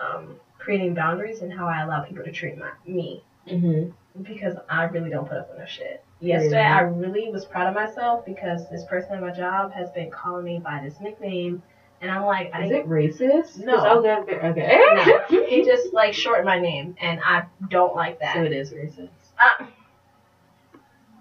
um 0.00 0.36
creating 0.58 0.94
boundaries 0.94 1.40
and 1.40 1.52
how 1.52 1.66
i 1.66 1.82
allow 1.82 2.02
people 2.02 2.24
to 2.24 2.30
treat 2.32 2.58
my 2.58 2.70
me 2.86 3.22
Mhm. 3.48 3.92
because 4.24 4.56
I 4.68 4.84
really 4.84 5.08
don't 5.08 5.26
put 5.26 5.38
up 5.38 5.48
with 5.48 5.58
no 5.58 5.64
shit. 5.64 6.04
Yesterday, 6.20 6.56
Yeah. 6.56 6.76
I 6.76 6.80
really 6.82 7.30
was 7.30 7.46
proud 7.46 7.66
of 7.68 7.74
myself 7.74 8.26
because 8.26 8.68
this 8.68 8.84
person 8.84 9.14
at 9.14 9.22
my 9.22 9.30
job 9.30 9.72
has 9.72 9.90
been 9.92 10.10
calling 10.10 10.44
me 10.44 10.58
by 10.62 10.82
this 10.84 11.00
nickname, 11.00 11.62
and 12.02 12.10
I'm 12.10 12.26
like, 12.26 12.50
I 12.52 12.64
Is 12.66 12.72
it 12.72 12.86
racist? 12.86 13.64
No. 13.64 13.76
I'll 13.76 14.02
go 14.02 14.22
there- 14.26 14.44
Okay. 14.50 14.84
No, 15.30 15.44
he 15.46 15.64
just 15.64 15.94
like 15.94 16.12
shortened 16.12 16.44
my 16.44 16.58
name, 16.60 16.94
and 17.00 17.20
I 17.24 17.44
don't 17.70 17.96
like 17.96 18.18
that. 18.20 18.34
So 18.34 18.42
it 18.42 18.52
is 18.52 18.70
racist. 18.74 19.08
Uh, 19.42 19.64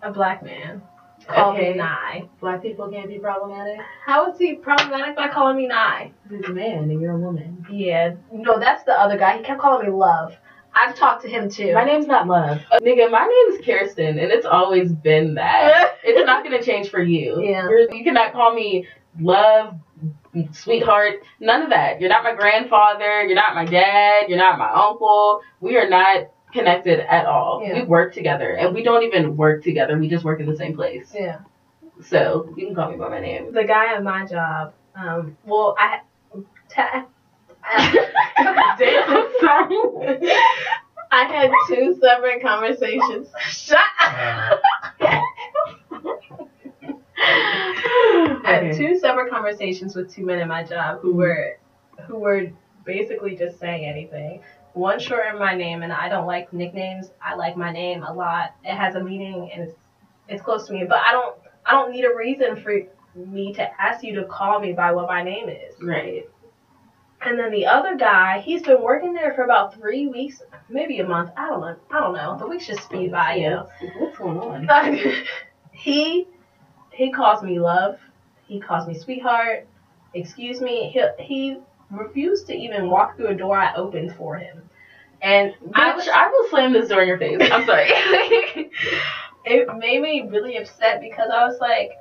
a 0.02 0.12
black 0.12 0.44
man 0.44 0.82
called 1.28 1.56
Okay. 1.56 1.72
me 1.72 1.78
Nye. 1.78 2.28
Black 2.40 2.62
people 2.62 2.90
can't 2.90 3.10
be 3.10 3.20
problematic. 3.20 3.80
How 4.06 4.32
is 4.32 4.38
he 4.38 4.56
problematic 4.56 5.16
by 5.16 5.28
calling 5.28 5.58
me 5.58 5.68
Nye? 5.68 6.12
He's 6.30 6.46
a 6.46 6.52
man 6.52 6.90
and 6.90 7.02
you're 7.02 7.14
a 7.14 7.18
woman. 7.18 7.66
Yeah, 7.72 8.14
no, 8.32 8.60
that's 8.60 8.84
the 8.84 8.94
other 9.00 9.18
guy. 9.18 9.38
He 9.38 9.44
kept 9.44 9.60
calling 9.60 9.86
me 9.88 9.92
Love. 9.92 10.36
I've 10.74 10.96
talked 10.96 11.24
to 11.24 11.28
him 11.30 11.50
too. 11.50 11.74
My 11.74 11.84
name's 11.84 12.06
not 12.08 12.28
Love. 12.28 12.60
Uh, 12.72 12.80
nigga, 12.80 13.10
my 13.10 13.26
name's 13.50 13.66
Kirsten, 13.66 14.20
and 14.20 14.32
it's 14.32 14.46
always 14.46 14.92
been 14.94 15.34
that. 15.36 15.98
it's 16.04 16.26
not 16.26 16.44
gonna 16.44 16.62
change 16.62 16.90
for 16.90 17.02
you. 17.02 17.42
Yeah. 17.44 17.64
You're, 17.68 17.92
you 17.94 18.04
cannot 18.04 18.32
call 18.34 18.54
me 18.54 18.88
Love, 19.20 19.74
sweetheart, 20.52 21.16
none 21.40 21.64
of 21.64 21.70
that. 21.72 22.00
You're 22.00 22.10
not 22.10 22.24
my 22.24 22.36
grandfather. 22.36 23.24
You're 23.24 23.36
not 23.36 23.56
my 23.56 23.66
dad. 23.66 24.26
You're 24.30 24.38
not 24.38 24.60
my 24.60 24.70
uncle. 24.72 25.42
We 25.60 25.78
are 25.78 25.90
not 25.90 26.30
connected 26.54 27.00
at 27.00 27.26
all. 27.26 27.62
Yeah. 27.64 27.82
We 27.82 27.84
work 27.84 28.14
together, 28.14 28.52
and 28.52 28.74
we 28.74 28.84
don't 28.84 29.04
even 29.04 29.38
work 29.38 29.64
together. 29.64 29.98
We 29.98 30.08
just 30.08 30.24
work 30.24 30.40
in 30.40 30.46
the 30.46 30.56
same 30.56 30.76
place. 30.76 31.12
Yeah. 31.14 31.40
So 32.02 32.54
you 32.56 32.68
can 32.68 32.76
call 32.76 32.92
me 32.92 32.98
by 32.98 33.10
my 33.10 33.20
name. 33.20 33.54
the 33.54 33.64
guy 33.64 33.96
at 33.96 34.04
my 34.04 34.26
job, 34.26 34.74
um, 34.96 35.36
well, 35.46 35.76
I, 35.80 36.02
ta-. 36.70 37.08
I 37.64 38.08
had 41.26 41.52
two 41.68 41.98
separate 42.00 42.42
conversations. 42.42 43.30
Shut 43.50 43.80
up. 44.02 44.62
I 47.20 48.40
had 48.44 48.76
two 48.76 48.98
separate 49.00 49.30
conversations 49.30 49.96
with 49.96 50.14
two 50.14 50.26
men 50.26 50.40
at 50.40 50.48
my 50.48 50.64
job 50.64 51.00
who 51.02 51.16
were, 51.16 51.58
who 52.08 52.20
were 52.20 52.48
basically 52.86 53.36
just 53.36 53.60
saying 53.60 53.86
anything. 53.86 54.42
One 54.78 55.00
short 55.00 55.26
in 55.34 55.40
my 55.40 55.56
name, 55.56 55.84
and 55.84 55.92
I 55.92 56.10
don't 56.10 56.28
like 56.28 56.54
nicknames. 56.54 57.10
I 57.22 57.36
like 57.36 57.58
my 57.58 57.72
name 57.72 58.04
a 58.04 58.14
lot. 58.14 58.56
It 58.64 58.76
has 58.76 58.96
a 58.96 59.04
meaning, 59.04 59.50
and 59.54 59.64
it's 59.64 59.78
it's 60.28 60.42
close 60.42 60.68
to 60.68 60.74
me. 60.74 60.86
But 60.88 61.00
I 61.00 61.12
don't 61.12 61.36
I 61.66 61.72
don't 61.72 61.92
need 61.92 62.06
a 62.06 62.16
reason 62.16 62.56
for 62.56 62.80
me 63.16 63.54
to 63.54 63.82
ask 63.82 64.04
you 64.04 64.16
to 64.16 64.26
call 64.26 64.60
me 64.60 64.74
by 64.74 64.92
what 64.92 65.08
my 65.08 65.24
name 65.24 65.50
is. 65.50 65.76
Right. 65.82 66.26
And 67.22 67.38
then 67.38 67.52
the 67.52 67.66
other 67.66 67.98
guy, 67.98 68.40
he's 68.40 68.62
been 68.62 68.82
working 68.82 69.14
there 69.14 69.34
for 69.34 69.44
about 69.44 69.74
three 69.74 70.08
weeks, 70.08 70.42
maybe 70.70 71.00
a 71.00 71.08
month. 71.08 71.32
I 71.36 71.50
don't 71.50 71.62
know. 71.62 71.76
I 71.90 72.00
don't 72.00 72.14
know. 72.14 72.38
The 72.38 72.48
weeks 72.48 72.68
just 72.68 72.84
speed 72.84 73.12
by, 73.12 73.36
you 73.36 73.50
know. 73.50 73.70
What's 73.98 74.18
going 74.18 74.70
on? 74.70 75.00
he 75.72 76.28
he 76.92 77.12
calls 77.12 77.44
me 77.44 77.60
love. 77.60 77.98
He 78.48 78.60
calls 78.60 78.88
me 78.88 78.98
sweetheart. 78.98 79.68
Excuse 80.14 80.62
me. 80.62 80.90
He 80.90 81.24
he 81.24 81.58
refused 81.92 82.48
to 82.48 82.54
even 82.54 82.90
walk 82.90 83.16
through 83.16 83.28
a 83.28 83.34
door 83.36 83.58
I 83.58 83.74
opened 83.76 84.16
for 84.16 84.36
him. 84.36 84.70
And 85.22 85.54
I, 85.74 85.94
Bitch, 85.94 86.08
I 86.10 86.28
will 86.28 86.50
slam 86.50 86.74
this 86.74 86.90
door 86.90 87.02
in 87.02 87.08
your 87.08 87.18
face. 87.18 87.40
I'm 87.52 87.66
sorry. 87.66 87.86
it 89.46 89.68
made 89.78 90.02
me 90.02 90.28
really 90.30 90.58
upset 90.58 91.02
because 91.02 91.30
I 91.34 91.46
was 91.46 91.60
like, 91.60 91.92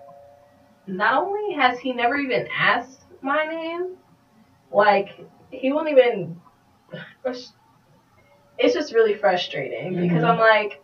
not 0.87 1.23
only 1.23 1.55
has 1.55 1.79
he 1.79 1.93
never 1.93 2.17
even 2.17 2.47
asked 2.57 3.05
my 3.23 3.45
name, 3.45 3.97
like 4.71 5.27
he 5.51 5.73
won't 5.73 5.89
even. 5.89 6.41
It's 8.59 8.73
just 8.75 8.93
really 8.93 9.15
frustrating 9.15 9.95
because 9.97 10.23
Mhm. 10.23 10.31
I'm 10.31 10.39
like, 10.39 10.83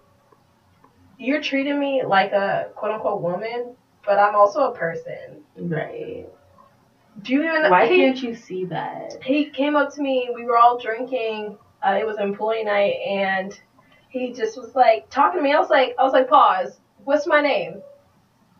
you're 1.18 1.40
treating 1.40 1.78
me 1.78 2.02
like 2.04 2.32
a 2.32 2.70
quote 2.74 2.92
unquote 2.92 3.22
woman, 3.22 3.74
but 4.04 4.18
I'm 4.18 4.34
also 4.34 4.70
a 4.70 4.74
person. 4.76 5.42
right. 5.56 6.26
Do 7.20 7.32
you 7.34 7.42
even? 7.42 7.70
Why 7.70 7.86
he, 7.86 7.96
can't 7.96 8.22
you 8.22 8.34
see 8.34 8.64
that? 8.66 9.18
he 9.22 9.44
came 9.44 9.76
up 9.76 9.92
to 9.94 10.00
me. 10.00 10.30
We 10.34 10.44
were 10.44 10.56
all 10.56 10.78
drinking. 10.78 11.56
Uh, 11.82 11.96
it 11.98 12.06
was 12.06 12.16
employee 12.18 12.62
night, 12.64 12.94
and 13.06 13.58
he 14.08 14.32
just 14.32 14.56
was 14.56 14.74
like 14.74 15.08
talking 15.10 15.38
to 15.38 15.42
me. 15.42 15.52
I 15.52 15.58
was 15.58 15.70
like, 15.70 15.94
I 15.98 16.02
was 16.02 16.12
like, 16.12 16.28
pause. 16.28 16.80
What's 17.04 17.26
my 17.26 17.40
name? 17.40 17.80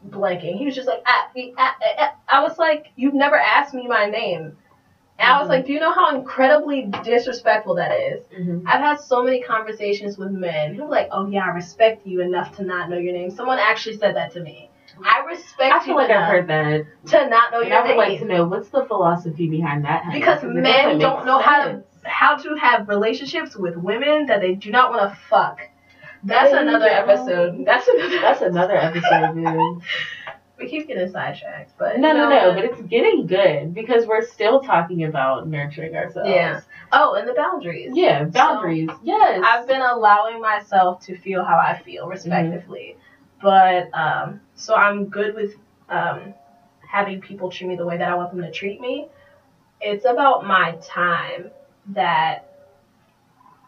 Blanking. 0.09 0.57
He 0.57 0.65
was 0.65 0.75
just 0.75 0.89
like, 0.89 1.03
ah, 1.07 1.29
ah, 1.59 1.75
ah. 1.99 2.09
I 2.29 2.43
was 2.43 2.59
like, 2.59 2.87
you've 2.97 3.15
never 3.15 3.37
asked 3.37 3.73
me 3.75 3.87
my 3.87 4.07
name. 4.07 4.57
And 5.19 5.31
I 5.31 5.39
was 5.39 5.47
Mhm. 5.47 5.51
like, 5.51 5.67
do 5.67 5.73
you 5.73 5.79
know 5.79 5.93
how 5.93 6.15
incredibly 6.17 6.91
disrespectful 7.05 7.75
that 7.77 7.93
is? 7.93 8.25
Mm-hmm. 8.37 8.67
I've 8.67 8.81
had 8.81 8.99
so 8.99 9.23
many 9.23 9.41
conversations 9.41 10.19
with 10.19 10.31
men 10.31 10.75
who 10.75 10.85
are 10.85 10.89
like, 10.89 11.09
oh 11.13 11.27
yeah, 11.27 11.45
I 11.45 11.51
respect 11.51 12.05
you 12.07 12.21
enough 12.21 12.57
to 12.57 12.65
not 12.65 12.89
know 12.91 12.97
your 12.97 13.13
name. 13.13 13.31
Someone 13.31 13.59
actually 13.61 13.95
said 13.97 14.17
that 14.17 14.33
to 14.33 14.41
me. 14.41 14.71
I 15.05 15.25
respect 15.27 15.75
I 15.75 15.85
feel 15.85 15.97
like 15.97 16.11
I've 16.11 16.27
heard 16.29 16.47
that. 16.49 16.87
to 17.11 17.29
not 17.29 17.53
know 17.53 17.61
And 17.61 17.69
your 17.71 17.79
I 17.79 17.83
would 17.83 17.89
name. 17.89 17.97
like 17.99 18.19
to 18.21 18.25
know 18.27 18.45
what's 18.47 18.69
the 18.71 18.85
philosophy 18.87 19.49
behind 19.49 19.85
that. 19.85 20.05
honey? 20.05 20.19
Because 20.21 20.43
men 20.43 20.99
don't 20.99 21.25
know 21.27 21.39
how 21.39 21.65
to 21.65 21.83
how 22.05 22.37
to 22.37 22.55
have 22.57 22.89
relationships 22.89 23.57
with 23.57 23.77
women 23.77 24.27
that 24.27 24.41
they 24.41 24.55
do 24.55 24.71
not 24.71 24.91
want 24.91 25.11
to 25.13 25.19
fuck. 25.29 25.61
That's 26.25 26.51
There 26.53 26.63
another 26.63 26.87
episode. 26.87 27.65
That's 27.65 27.87
another. 27.89 28.21
That's 28.21 28.41
another 28.43 28.77
episode, 28.77 29.35
dude. 29.35 29.83
We 30.59 30.69
keep 30.69 30.87
getting 30.87 31.11
sidetracked, 31.11 31.73
but 31.77 31.99
No, 31.99 32.13
no, 32.13 32.29
no, 32.29 32.55
but 32.55 32.65
it's 32.65 32.81
getting 32.83 33.27
good 33.27 33.75
because 33.75 34.07
we're 34.07 34.25
still 34.25 34.61
talking 34.61 35.03
about 35.03 35.49
nurturing 35.49 35.97
ourselves. 35.97 36.29
Yeah. 36.31 36.61
oh, 36.93 37.15
and 37.15 37.27
the 37.27 37.33
boundaries. 37.33 37.91
Yeah, 37.95 38.25
boundaries. 38.25 38.89
yes. 39.03 39.41
I've 39.45 39.67
been 39.67 39.81
allowing 39.81 40.41
myself 40.41 41.05
to 41.07 41.19
feel 41.19 41.43
how 41.43 41.57
I 41.57 41.83
feel, 41.85 42.07
respectively. 42.07 42.97
But 43.41 43.93
um, 43.93 44.41
so 44.63 44.75
I'm 44.75 45.07
good 45.07 45.35
with 45.35 45.55
um, 45.89 46.35
having 46.87 47.21
people 47.21 47.51
treat 47.51 47.69
me 47.69 47.77
the 47.77 47.87
way 47.87 47.99
that 47.99 48.09
I 48.09 48.15
want 48.15 48.31
them 48.31 48.43
to 48.43 48.51
treat 48.51 48.81
me. 48.81 49.09
It's 49.81 50.05
about 50.07 50.47
my 50.47 50.77
time 50.83 51.51
that 51.89 52.45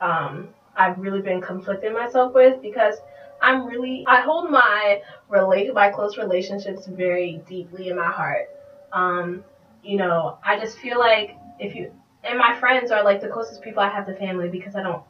um, 0.01 0.49
I've 0.77 0.99
really 0.99 1.21
been 1.21 1.41
conflicting 1.41 1.93
myself 1.93 2.35
with 2.35 2.61
because 2.63 2.97
I'm 3.41 3.65
really 3.67 4.05
I 4.07 4.21
hold 4.21 4.51
my 4.51 5.01
relate 5.29 5.73
my 5.75 5.89
close 5.89 6.17
relationships 6.17 6.87
very 6.87 7.43
deeply 7.47 7.89
in 7.89 7.97
my 7.97 8.11
heart. 8.11 8.49
Um, 8.93 9.43
you 9.83 9.97
know, 9.97 10.37
I 10.43 10.57
just 10.59 10.79
feel 10.79 10.99
like 10.99 11.37
if 11.59 11.75
you 11.75 11.91
and 12.23 12.39
my 12.39 12.55
friends 12.59 12.91
are 12.91 13.03
like 13.05 13.21
the 13.21 13.29
closest 13.29 13.61
people 13.63 13.83
I 13.83 13.89
have 13.89 14.07
to 14.07 14.15
family 14.15 14.49
because 14.49 14.75
I 14.75 14.83
don't 14.83 15.03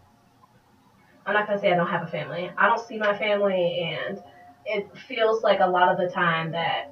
I'm 1.26 1.32
not 1.34 1.46
gonna 1.46 1.58
say 1.58 1.72
I 1.72 1.76
don't 1.76 1.86
have 1.88 2.02
a 2.02 2.06
family. 2.06 2.50
I 2.56 2.66
don't 2.66 2.80
see 2.80 2.98
my 2.98 3.16
family, 3.16 3.78
and 3.80 4.20
it 4.66 4.96
feels 4.96 5.42
like 5.42 5.60
a 5.60 5.66
lot 5.66 5.88
of 5.88 5.98
the 5.98 6.08
time 6.08 6.52
that 6.52 6.90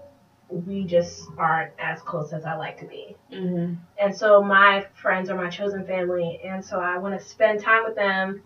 we 0.48 0.84
just 0.84 1.30
aren't 1.38 1.72
as 1.78 2.02
close 2.02 2.32
as 2.32 2.44
I 2.44 2.54
like 2.54 2.78
to 2.78 2.86
be. 2.86 3.16
hmm 3.30 3.74
And 3.98 4.14
so 4.14 4.42
my 4.42 4.86
friends 4.94 5.30
are 5.30 5.36
my 5.36 5.48
chosen 5.48 5.86
family, 5.86 6.40
and 6.44 6.64
so 6.64 6.78
I 6.78 6.98
want 6.98 7.18
to 7.18 7.24
spend 7.26 7.60
time 7.60 7.84
with 7.84 7.94
them 7.94 8.42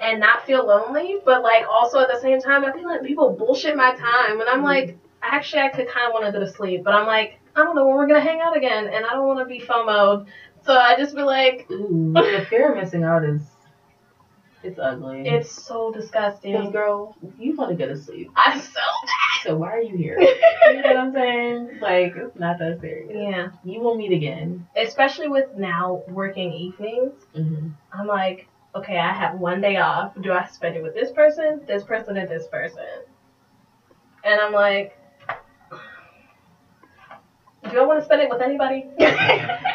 and 0.00 0.20
not 0.20 0.44
feel 0.44 0.66
lonely, 0.66 1.18
but 1.24 1.42
like 1.42 1.64
also 1.68 2.00
at 2.00 2.08
the 2.08 2.20
same 2.20 2.40
time, 2.40 2.64
I 2.64 2.72
feel 2.72 2.86
like 2.86 3.02
people 3.02 3.34
bullshit 3.38 3.76
my 3.76 3.94
time, 3.94 4.40
and 4.40 4.48
I'm 4.48 4.62
like, 4.62 4.98
actually, 5.22 5.62
I 5.62 5.68
could 5.68 5.88
kind 5.88 6.06
of 6.08 6.12
want 6.12 6.26
to 6.26 6.32
go 6.32 6.40
to 6.40 6.50
sleep, 6.50 6.82
but 6.84 6.92
I'm 6.94 7.06
like, 7.06 7.38
I 7.54 7.62
don't 7.62 7.76
know 7.76 7.86
when 7.86 7.96
we're 7.96 8.08
gonna 8.08 8.20
hang 8.20 8.40
out 8.40 8.56
again, 8.56 8.88
and 8.92 9.06
I 9.06 9.10
don't 9.10 9.26
want 9.26 9.38
to 9.38 9.46
be 9.46 9.60
FOMO'd, 9.60 10.26
so 10.62 10.74
I 10.74 10.96
just 10.96 11.14
be 11.14 11.22
like, 11.22 11.66
Ooh, 11.70 12.12
the 12.14 12.44
fear 12.48 12.72
of 12.72 12.76
missing 12.76 13.04
out 13.04 13.24
is 13.24 13.51
it's 14.62 14.78
ugly. 14.78 15.28
it's 15.28 15.50
so 15.50 15.92
disgusting. 15.92 16.52
Because 16.52 16.72
girl, 16.72 17.16
you 17.38 17.54
want 17.56 17.70
to 17.70 17.76
go 17.76 17.86
to 17.86 17.96
sleep. 17.96 18.30
I'm 18.36 18.60
so 18.60 18.80
bad. 19.02 19.42
So 19.44 19.56
why 19.56 19.72
are 19.72 19.80
you 19.80 19.96
here? 19.96 20.16
you 20.20 20.82
know 20.82 20.88
what 20.88 20.96
I'm 20.96 21.12
saying? 21.12 21.78
Like 21.80 22.14
it's 22.16 22.38
not 22.38 22.58
that 22.58 22.80
serious. 22.80 23.10
yeah. 23.12 23.48
You 23.64 23.80
will 23.80 23.96
meet 23.96 24.12
again. 24.12 24.66
especially 24.76 25.28
with 25.28 25.46
now 25.56 26.02
working 26.08 26.52
evenings, 26.52 27.14
hmm 27.34 27.68
I'm 27.92 28.06
like, 28.06 28.48
okay, 28.74 28.98
I 28.98 29.12
have 29.12 29.34
one 29.34 29.60
day 29.60 29.76
off. 29.76 30.12
Do 30.20 30.32
I 30.32 30.44
spend 30.46 30.76
it 30.76 30.82
with 30.82 30.94
this 30.94 31.10
person, 31.10 31.60
this 31.66 31.84
person, 31.84 32.16
and 32.16 32.28
this 32.28 32.46
person? 32.46 32.86
And 34.24 34.40
I'm 34.40 34.52
like, 34.52 34.96
do 37.70 37.78
I 37.78 37.84
want 37.84 38.00
to 38.00 38.04
spend 38.04 38.20
it 38.22 38.28
with 38.28 38.40
anybody? 38.40 38.88
I 39.00 39.68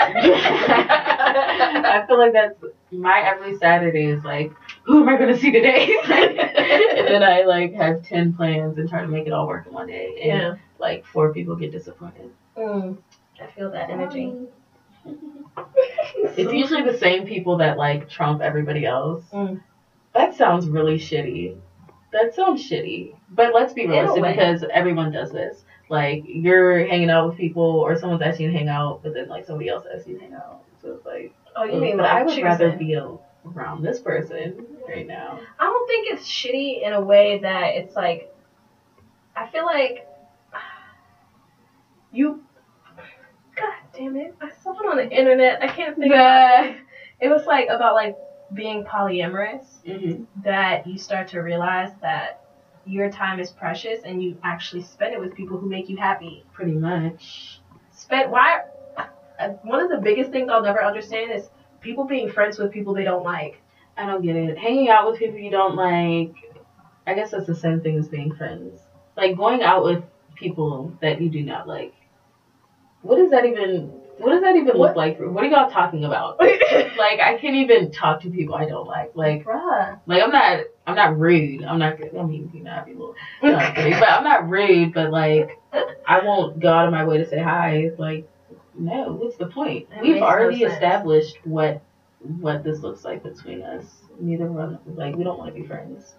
feel 2.07 2.17
like 2.17 2.33
that's 2.33 2.53
my 2.91 3.19
every 3.21 3.55
Saturday 3.55 4.05
is 4.05 4.23
like, 4.23 4.51
who 4.87 5.01
am 5.01 5.09
I 5.09 5.17
gonna 5.17 5.37
see 5.37 5.51
today? 5.51 5.97
and 6.05 7.07
then 7.07 7.21
I 7.21 7.43
like 7.43 7.73
have 7.73 8.03
ten 8.03 8.33
plans 8.33 8.77
and 8.77 8.89
try 8.89 9.01
to 9.01 9.07
make 9.07 9.27
it 9.27 9.33
all 9.33 9.45
work 9.45 9.67
in 9.67 9.73
one 9.73 9.87
day. 9.87 10.17
And 10.21 10.41
yeah. 10.41 10.55
like 10.79 11.05
four 11.05 11.33
people 11.33 11.55
get 11.57 11.71
disappointed. 11.71 12.31
Mm, 12.57 12.97
I 13.41 13.47
feel 13.47 13.69
that 13.71 13.89
energy. 13.89 14.33
It's 16.37 16.53
usually 16.53 16.83
the 16.83 16.97
same 16.97 17.25
people 17.25 17.57
that 17.57 17.77
like 17.77 18.07
trump 18.09 18.41
everybody 18.41 18.85
else. 18.85 19.23
Mm. 19.31 19.61
That 20.13 20.35
sounds 20.35 20.67
really 20.67 20.97
shitty. 20.99 21.57
That 22.11 22.35
sounds 22.35 22.69
shitty. 22.69 23.15
But 23.31 23.55
let's 23.55 23.73
be 23.73 23.87
realistic 23.87 24.23
because 24.23 24.63
everyone 24.71 25.11
does 25.11 25.31
this. 25.31 25.63
Like 25.89 26.23
you're 26.27 26.85
hanging 26.85 27.09
out 27.09 27.29
with 27.29 27.37
people 27.37 27.63
or 27.63 27.97
someone's 27.97 28.21
asking 28.21 28.47
you 28.47 28.51
to 28.51 28.57
hang 28.57 28.69
out, 28.69 29.01
but 29.01 29.13
then 29.15 29.27
like 29.29 29.45
somebody 29.45 29.69
else 29.69 29.85
asks 29.91 30.07
you 30.07 30.15
to 30.15 30.21
hang 30.21 30.33
out. 30.33 30.61
So 30.81 30.93
it's 30.93 31.05
like 31.05 31.33
Oh, 31.55 31.63
you 31.63 31.81
mean 31.81 31.97
but 31.97 32.03
like 32.03 32.11
I 32.11 32.23
would 32.23 32.43
rather 32.43 32.71
choosing. 32.71 32.87
be 32.87 32.93
a- 32.93 33.17
around 33.55 33.83
this 33.83 33.99
person 33.99 34.65
right 34.87 35.07
now. 35.07 35.39
I 35.59 35.63
don't 35.65 35.87
think 35.87 36.07
it's 36.11 36.27
shitty 36.27 36.85
in 36.85 36.93
a 36.93 37.01
way 37.01 37.39
that 37.39 37.75
it's 37.75 37.95
like. 37.95 38.33
I 39.35 39.47
feel 39.49 39.65
like 39.65 40.07
you. 42.11 42.43
God 43.55 43.73
damn 43.93 44.15
it! 44.15 44.35
I 44.41 44.49
saw 44.49 44.71
it 44.79 44.85
on 44.87 44.97
the 44.97 45.09
internet. 45.09 45.61
I 45.63 45.67
can't 45.67 45.97
think. 45.97 46.13
of 46.13 46.19
it. 46.65 46.77
It 47.19 47.29
was 47.29 47.45
like 47.45 47.67
about 47.69 47.95
like 47.95 48.15
being 48.53 48.83
polyamorous. 48.83 49.83
Mm-hmm. 49.85 50.23
That 50.43 50.85
you 50.85 50.97
start 50.97 51.27
to 51.29 51.39
realize 51.39 51.91
that 52.01 52.41
your 52.85 53.09
time 53.09 53.39
is 53.39 53.49
precious 53.51 54.03
and 54.03 54.21
you 54.23 54.37
actually 54.43 54.81
spend 54.81 55.13
it 55.13 55.19
with 55.19 55.33
people 55.35 55.57
who 55.57 55.67
make 55.67 55.89
you 55.89 55.97
happy. 55.97 56.45
Pretty 56.53 56.73
much. 56.73 57.61
Spend 57.91 58.31
why? 58.31 58.61
uh, 59.39 59.49
One 59.63 59.79
of 59.81 59.89
the 59.89 59.97
biggest 59.97 60.31
things 60.31 60.49
I'll 60.49 60.61
never 60.63 60.83
understand 60.83 61.31
is 61.31 61.49
people 61.81 62.05
being 62.05 62.29
friends 62.29 62.57
with 62.57 62.71
people 62.71 62.93
they 62.93 63.03
don't 63.03 63.23
like. 63.23 63.61
I 63.97 64.05
don't 64.05 64.21
get 64.21 64.35
it. 64.35 64.57
Hanging 64.57 64.89
out 64.89 65.09
with 65.09 65.19
people 65.19 65.37
you 65.39 65.49
don't 65.51 65.75
like, 65.75 66.33
I 67.07 67.13
guess 67.15 67.31
that's 67.31 67.47
the 67.47 67.55
same 67.55 67.81
thing 67.81 67.97
as 67.97 68.07
being 68.07 68.33
friends. 68.33 68.81
Like 69.15 69.35
going 69.35 69.63
out 69.63 69.83
with 69.83 70.03
people 70.35 70.93
that 71.01 71.19
you 71.19 71.29
do 71.29 71.41
not 71.43 71.67
like. 71.67 71.93
What 73.01 73.15
does 73.17 73.31
that 73.31 73.45
even? 73.45 73.87
What 74.17 74.31
does 74.31 74.41
that 74.41 74.55
even 74.55 74.77
What? 74.77 74.89
look 74.89 74.95
like? 74.95 75.19
What 75.19 75.43
are 75.43 75.47
y'all 75.47 75.69
talking 75.69 76.03
about? 76.03 76.39
Like 76.97 77.19
I 77.19 77.37
can't 77.37 77.55
even 77.55 77.91
talk 77.91 78.21
to 78.21 78.29
people 78.29 78.55
I 78.55 78.65
don't 78.65 78.87
like. 78.87 79.11
Like 79.15 79.45
Bruh. 79.45 79.99
like 80.07 80.23
I'm 80.23 80.31
not 80.31 80.61
I'm 80.87 80.95
not 80.95 81.17
rude. 81.17 81.63
I'm 81.63 81.77
not. 81.77 81.93
I 82.01 82.23
mean 82.23 82.49
you 82.53 82.63
know 82.63 82.71
I'd 82.71 82.85
be 82.85 82.93
a 82.93 82.95
little 82.95 83.15
not 83.43 83.77
rude, 83.77 83.93
but 83.99 84.09
I'm 84.09 84.23
not 84.23 84.49
rude. 84.49 84.93
But 84.93 85.11
like 85.11 85.59
I 86.05 86.21
won't 86.23 86.59
go 86.59 86.73
out 86.73 86.87
of 86.87 86.91
my 86.91 87.05
way 87.05 87.17
to 87.19 87.25
say 87.25 87.39
hi. 87.39 87.91
Like 87.97 88.27
no, 88.77 89.13
what's 89.13 89.37
the 89.37 89.47
point? 89.47 89.89
That 89.89 90.01
We've 90.01 90.13
makes 90.13 90.21
no 90.21 90.27
already 90.27 90.63
established 90.63 91.37
what 91.45 91.81
what 92.19 92.63
this 92.63 92.79
looks 92.81 93.03
like 93.05 93.23
between 93.23 93.61
us. 93.61 93.85
Neither 94.19 94.51
one 94.51 94.79
like 94.85 95.15
we 95.15 95.23
don't 95.23 95.37
want 95.37 95.53
to 95.53 95.59
be 95.61 95.67
friends, 95.67 96.15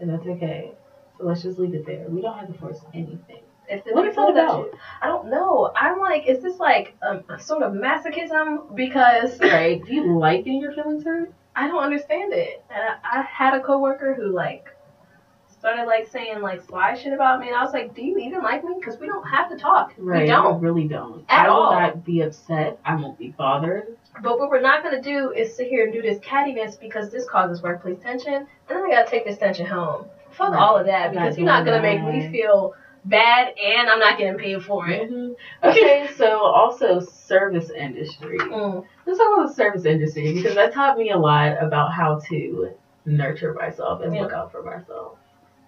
and 0.00 0.10
that's 0.10 0.26
okay. 0.26 0.72
So 1.18 1.24
let's 1.24 1.42
just 1.42 1.58
leave 1.58 1.74
it 1.74 1.86
there. 1.86 2.06
We 2.08 2.22
don't 2.22 2.36
have 2.38 2.52
to 2.52 2.58
force 2.58 2.80
anything. 2.92 3.42
If 3.68 3.82
What 3.86 4.06
is 4.06 4.16
that 4.16 4.30
about? 4.30 4.58
you- 4.66 4.78
I 5.00 5.06
don't 5.06 5.30
know. 5.30 5.72
I'm 5.74 5.98
like, 5.98 6.26
is 6.26 6.42
this 6.42 6.58
like 6.58 6.96
um, 7.02 7.24
a 7.28 7.38
sort 7.38 7.62
of 7.62 7.72
masochism? 7.72 8.74
Because 8.74 9.40
Right? 9.40 9.82
Do 9.84 9.94
you 9.94 10.18
like 10.18 10.44
getting 10.44 10.60
your 10.60 10.72
feelings 10.72 11.04
hurt? 11.04 11.32
I 11.56 11.68
don't 11.68 11.82
understand 11.82 12.32
it. 12.32 12.64
And 12.68 12.82
I, 12.82 13.20
I 13.20 13.22
had 13.22 13.54
a 13.54 13.60
coworker 13.62 14.14
who 14.14 14.34
like 14.34 14.66
started 15.64 15.86
like 15.86 16.06
saying 16.06 16.42
like 16.42 16.60
sly 16.60 16.92
shit 16.94 17.14
about 17.14 17.40
me, 17.40 17.46
and 17.48 17.56
I 17.56 17.62
was 17.62 17.72
like, 17.72 17.94
"Do 17.94 18.04
you 18.04 18.18
even 18.18 18.42
like 18.42 18.62
me? 18.62 18.74
Because 18.78 18.98
we 19.00 19.06
don't 19.06 19.26
have 19.26 19.48
to 19.48 19.56
talk. 19.56 19.94
Right. 19.96 20.22
We 20.24 20.28
don't. 20.28 20.56
I 20.56 20.58
really 20.58 20.86
don't. 20.86 21.24
At 21.30 21.46
I 21.46 21.48
will 21.48 21.56
all. 21.56 21.72
not 21.72 22.04
be 22.04 22.20
upset. 22.20 22.78
I 22.84 22.94
won't 22.96 23.18
be 23.18 23.28
bothered. 23.38 23.96
But 24.22 24.38
what 24.38 24.50
we're 24.50 24.60
not 24.60 24.82
gonna 24.82 25.00
do 25.00 25.30
is 25.32 25.56
sit 25.56 25.68
here 25.68 25.84
and 25.84 25.92
do 25.92 26.02
this 26.02 26.18
cattiness 26.18 26.78
because 26.78 27.10
this 27.10 27.26
causes 27.26 27.62
workplace 27.62 27.98
tension, 28.02 28.34
and 28.34 28.46
then 28.68 28.76
I 28.84 28.90
gotta 28.90 29.10
take 29.10 29.24
this 29.24 29.38
tension 29.38 29.64
home. 29.64 30.04
Fuck 30.32 30.52
Right. 30.52 30.60
all 30.60 30.76
of 30.76 30.84
that 30.84 31.08
I'm 31.08 31.14
not 31.14 31.20
because 31.22 31.38
you're 31.38 31.46
not 31.46 31.64
gonna 31.64 31.80
make 31.80 32.02
me 32.04 32.30
feel 32.30 32.74
bad, 33.06 33.54
and 33.58 33.88
I'm 33.88 33.98
not 34.00 34.18
getting 34.18 34.36
paid 34.38 34.62
for 34.62 34.86
it. 34.88 35.10
Mhm. 35.10 35.34
Okay, 35.64 36.08
so 36.14 36.40
also 36.40 37.00
service 37.00 37.70
industry. 37.70 38.36
Mm. 38.38 38.84
Let's 39.06 39.18
talk 39.18 39.32
about 39.34 39.48
the 39.48 39.54
service 39.54 39.86
industry 39.86 40.34
because 40.34 40.56
that 40.56 40.74
taught 40.74 40.98
me 40.98 41.10
a 41.10 41.16
lot 41.16 41.56
about 41.62 41.90
how 41.92 42.20
to 42.28 42.70
nurture 43.06 43.54
myself 43.54 44.02
and 44.02 44.12
look 44.14 44.32
out 44.34 44.52
for 44.52 44.62
myself. 44.62 45.16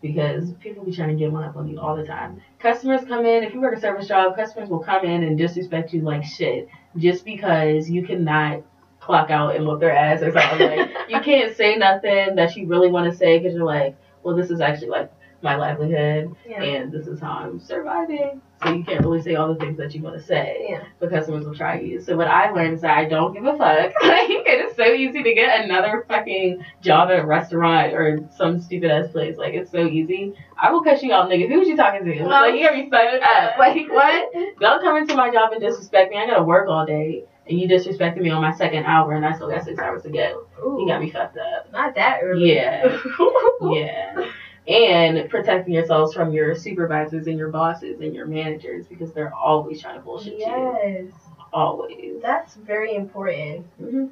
Because 0.03 0.53
people 0.61 0.85
be 0.85 0.93
trying 0.93 1.09
to 1.09 1.15
get 1.15 1.33
one 1.33 1.43
up 1.45 1.57
on 1.57 1.69
you 1.69 1.81
all 1.81 1.97
the 1.97 2.05
time. 2.07 2.41
Customers 2.59 3.05
come 3.09 3.25
in, 3.25 3.43
if 3.43 3.55
you 3.55 3.61
work 3.61 3.75
a 3.77 3.81
service 3.81 4.07
job, 4.07 4.37
customers 4.37 4.69
will 4.69 4.79
come 4.83 5.05
in 5.05 5.23
and 5.25 5.39
disrespect 5.39 5.93
you 5.93 6.03
like 6.03 6.23
shit 6.23 6.69
just 6.97 7.25
because 7.25 7.91
you 7.91 8.07
cannot 8.07 8.63
clock 9.01 9.31
out 9.31 9.57
and 9.57 9.65
look 9.65 9.81
their 9.81 9.95
ass 9.97 10.23
or 10.23 10.33
something. 10.33 10.79
like 10.79 10.91
you 11.09 11.21
can't 11.21 11.55
say 11.57 11.77
nothing 11.77 12.35
that 12.35 12.55
you 12.57 12.67
really 12.67 12.91
want 12.91 13.11
to 13.11 13.17
say 13.17 13.39
because 13.39 13.55
you're 13.55 13.65
like, 13.65 13.97
well, 14.23 14.37
this 14.37 14.51
is 14.51 14.61
actually 14.61 14.89
like 14.89 15.11
my 15.43 15.57
livelihood 15.57 16.35
Yeah. 16.47 16.63
and 16.63 16.93
this 16.93 17.07
is 17.07 17.21
how 17.21 17.39
I'm 17.39 17.61
surviving. 17.61 18.41
So 18.62 18.73
you 18.73 18.85
can't 18.85 19.01
really 19.05 19.21
say 19.21 19.35
all 19.35 19.53
the 19.53 19.61
things 19.61 19.77
that 19.79 19.95
you 19.95 20.03
want 20.03 20.16
to 20.16 20.23
say 20.23 20.66
Yeah. 20.71 20.85
the 20.99 21.09
customers 21.09 21.45
will 21.45 21.55
try 21.55 21.79
you. 21.79 22.01
So 22.01 22.16
what 22.16 22.27
I 22.27 22.51
learned 22.51 22.75
is 22.75 22.81
that 22.81 22.97
I 22.97 23.05
don't 23.05 23.35
give 23.35 23.45
a 23.45 23.53
fuck. 23.57 23.92
Like 24.03 24.31
it 24.31 24.71
is 24.71 24.77
so 24.77 24.85
easy 24.85 25.23
to 25.23 25.35
get 25.35 25.64
another 25.64 26.05
fucking 26.09 26.64
job 26.81 27.11
at 27.11 27.19
a 27.19 27.27
restaurant 27.27 27.92
or 27.92 28.21
some 28.37 28.61
stupid 28.61 28.90
ass 28.90 29.11
place. 29.12 29.37
Like 29.37 29.55
it's 29.55 29.71
so 29.71 29.87
easy. 29.87 30.35
I 30.61 30.71
will 30.73 30.83
cut 30.83 31.03
you 31.03 31.12
out, 31.12 31.29
nigga. 31.29 31.49
Who 31.49 31.59
was 31.59 31.69
you 31.69 31.77
talking 31.77 32.05
to? 32.05 32.27
Like 32.27 32.55
you 32.55 32.64
gotta 32.66 32.83
be 32.83 32.88
fucked 32.90 33.23
up. 33.23 33.55
Uh, 33.57 33.59
like 33.59 33.90
what? 33.90 34.33
Don't 34.61 34.83
come 34.83 34.97
into 34.97 35.14
my 35.16 35.31
job 35.31 35.53
and 35.53 35.61
disrespect 35.61 36.11
me. 36.11 36.16
I 36.19 36.27
gotta 36.27 36.42
work 36.45 36.69
all 36.69 36.87
day. 36.87 37.25
And 37.49 37.61
you 37.61 37.69
disrespected 37.69 38.23
me 38.23 38.31
on 38.31 38.42
my 38.42 38.53
second 38.53 38.87
hour, 38.87 39.12
and 39.14 39.25
I 39.25 39.33
still 39.33 39.49
got 39.49 39.62
six 39.64 39.79
hours 39.79 40.03
to 40.03 40.09
go. 40.11 40.47
Ooh, 40.64 40.81
You 40.81 40.88
got 40.88 41.01
me 41.01 41.11
fucked 41.11 41.37
up. 41.38 41.71
Not 41.71 41.95
that 41.95 42.19
early. 42.23 42.55
Yeah. 42.55 42.99
Yeah. 43.62 44.31
And 44.69 45.31
protecting 45.31 45.75
yourselves 45.75 46.13
from 46.13 46.33
your 46.33 46.55
supervisors 46.57 47.27
and 47.29 47.39
your 47.39 47.51
bosses 47.51 48.01
and 48.01 48.13
your 48.15 48.27
managers 48.27 48.87
because 48.87 49.13
they're 49.13 49.33
always 49.33 49.81
trying 49.81 49.95
to 49.97 50.01
bullshit 50.01 50.35
you. 50.35 50.39
yes. 50.41 51.05
Always. 51.53 52.21
That's 52.21 52.55
very 52.57 52.95
important. 52.97 53.67
Mhm. 53.81 54.11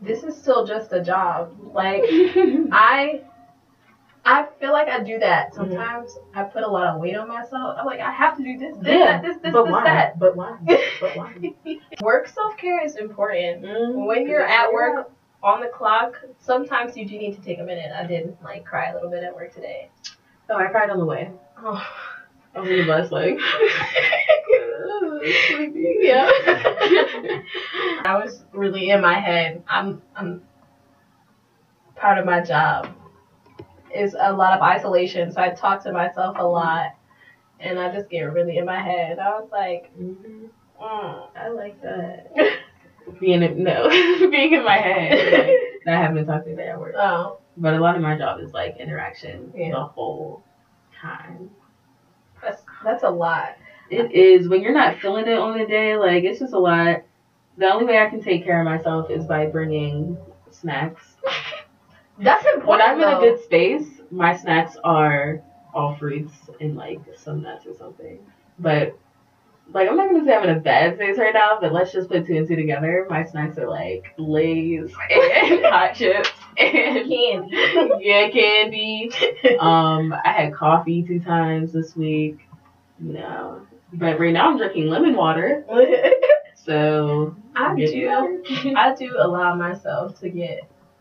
This 0.00 0.22
is 0.22 0.36
still 0.36 0.64
just 0.64 0.92
a 0.92 1.02
job. 1.02 1.52
Like 1.74 2.02
I 2.72 3.22
I 4.24 4.46
feel 4.60 4.72
like 4.72 4.88
I 4.88 5.02
do 5.02 5.18
that 5.18 5.54
sometimes. 5.54 6.16
I 6.34 6.44
put 6.44 6.62
a 6.62 6.68
lot 6.68 6.94
of 6.94 7.00
weight 7.00 7.16
on 7.16 7.26
myself. 7.26 7.76
I'm 7.78 7.86
like, 7.86 8.00
I 8.00 8.10
have 8.12 8.36
to 8.36 8.44
do 8.44 8.58
this, 8.58 8.76
this, 8.76 8.86
yeah, 8.86 9.20
that, 9.20 9.22
this, 9.22 9.36
this, 9.42 9.52
but 9.52 9.64
this, 9.64 9.72
why? 9.72 9.84
that. 9.84 10.18
But 10.18 10.36
why? 10.36 10.58
But 11.00 11.16
why? 11.16 11.54
Work 12.02 12.28
self 12.28 12.56
care 12.56 12.84
is 12.84 12.96
important. 12.96 13.62
Mm, 13.64 14.06
When 14.06 14.26
you're 14.28 14.46
at 14.46 14.72
work 14.72 15.10
on 15.42 15.60
the 15.60 15.68
clock, 15.68 16.14
sometimes 16.38 16.96
you 16.96 17.06
do 17.06 17.18
need 17.18 17.34
to 17.34 17.40
take 17.40 17.58
a 17.60 17.64
minute. 17.64 17.90
I 17.96 18.06
did 18.06 18.36
like 18.42 18.64
cry 18.64 18.90
a 18.90 18.94
little 18.94 19.10
bit 19.10 19.22
at 19.24 19.34
work 19.34 19.54
today. 19.54 19.90
Oh, 20.48 20.56
I 20.56 20.66
cried 20.66 20.90
on 20.90 20.98
the 20.98 21.04
way. 21.04 21.30
Oh. 21.58 21.82
Was 22.54 22.66
the 22.68 22.84
bus, 22.84 23.12
like. 23.12 23.38
yeah. 26.00 26.28
I 28.04 28.20
was 28.22 28.42
really 28.52 28.90
in 28.90 29.00
my 29.00 29.18
head. 29.20 29.62
I'm 29.68 30.02
I'm 30.16 30.42
part 31.94 32.18
of 32.18 32.24
my 32.26 32.40
job 32.40 32.88
is 33.94 34.16
a 34.18 34.32
lot 34.32 34.54
of 34.54 34.62
isolation, 34.62 35.30
so 35.32 35.40
I 35.40 35.50
talk 35.50 35.82
to 35.84 35.92
myself 35.92 36.36
a 36.38 36.44
lot, 36.44 36.96
and 37.60 37.78
I 37.78 37.92
just 37.92 38.08
get 38.08 38.22
really 38.22 38.56
in 38.58 38.64
my 38.64 38.80
head. 38.80 39.18
I 39.18 39.30
was 39.38 39.48
like, 39.52 39.92
Mhm. 39.96 40.48
mm. 40.80 41.28
I 41.36 41.48
like 41.48 41.80
that. 41.82 42.32
Being 43.18 43.42
in, 43.42 43.62
no, 43.64 43.88
being 44.30 44.52
in 44.52 44.64
my 44.64 44.76
head, 44.76 45.32
like, 45.32 45.56
not 45.86 45.96
having 46.02 46.16
to 46.16 46.24
talk 46.24 46.42
to 46.44 46.48
anybody 46.48 46.68
at 46.68 46.78
work. 46.80 46.94
oh, 46.96 47.38
But 47.56 47.74
a 47.74 47.80
lot 47.80 47.96
of 47.96 48.02
my 48.02 48.16
job 48.16 48.40
is 48.40 48.52
like 48.52 48.76
interaction 48.78 49.52
Yeah. 49.56 49.72
the 49.72 49.84
whole 49.84 50.42
time. 51.00 51.50
that's 52.42 52.62
that's 52.84 53.02
a 53.02 53.10
lot. 53.10 53.56
It 53.90 54.12
is 54.12 54.48
when 54.48 54.62
you're 54.62 54.72
not 54.74 54.98
feeling 54.98 55.26
it 55.26 55.36
on 55.38 55.58
the 55.58 55.66
day, 55.66 55.96
like 55.96 56.24
it's 56.24 56.38
just 56.38 56.52
a 56.52 56.58
lot. 56.58 57.02
The 57.58 57.66
only 57.72 57.84
way 57.86 57.98
I 57.98 58.08
can 58.08 58.22
take 58.22 58.44
care 58.44 58.60
of 58.60 58.64
myself 58.64 59.10
is 59.10 59.24
by 59.26 59.46
bringing 59.46 60.16
snacks. 60.50 61.16
That's 62.18 62.44
important. 62.46 62.66
When 62.68 62.80
I'm 62.82 63.00
in 63.02 63.16
a 63.16 63.20
good 63.20 63.42
space, 63.42 63.86
my 64.10 64.36
snacks 64.36 64.76
are 64.84 65.42
all 65.74 65.96
fruits 65.96 66.32
and 66.60 66.76
like 66.76 67.00
some 67.16 67.42
nuts 67.42 67.66
or 67.66 67.74
something. 67.74 68.18
But 68.58 68.96
like 69.72 69.88
I'm 69.88 69.96
not 69.96 70.10
gonna 70.10 70.24
say 70.24 70.34
I'm 70.34 70.48
in 70.48 70.56
a 70.56 70.60
bad 70.60 70.94
space 70.96 71.18
right 71.18 71.34
now, 71.34 71.58
but 71.60 71.72
let's 71.72 71.92
just 71.92 72.08
put 72.08 72.26
two 72.26 72.36
and 72.36 72.46
two 72.46 72.56
together. 72.56 73.06
My 73.10 73.24
snacks 73.24 73.58
are 73.58 73.68
like 73.68 74.12
Lay's 74.18 74.92
and 75.10 75.64
hot 75.66 75.94
chips 75.94 76.30
and 76.58 77.08
candy. 77.08 77.48
yeah, 78.00 78.28
candy. 78.30 79.10
Um, 79.58 80.12
I 80.24 80.30
had 80.32 80.54
coffee 80.54 81.02
two 81.02 81.20
times 81.20 81.72
this 81.72 81.96
week. 81.96 82.38
You 83.02 83.14
know, 83.14 83.62
but 83.94 84.18
right 84.20 84.32
now 84.32 84.50
I'm 84.50 84.56
drinking 84.58 84.88
lemon 84.88 85.14
water. 85.14 85.64
So 86.54 87.34
I 87.56 87.74
do. 87.74 88.44
I 88.76 88.94
do 88.94 89.16
allow 89.18 89.54
myself 89.54 90.20
to 90.20 90.28
get 90.28 90.60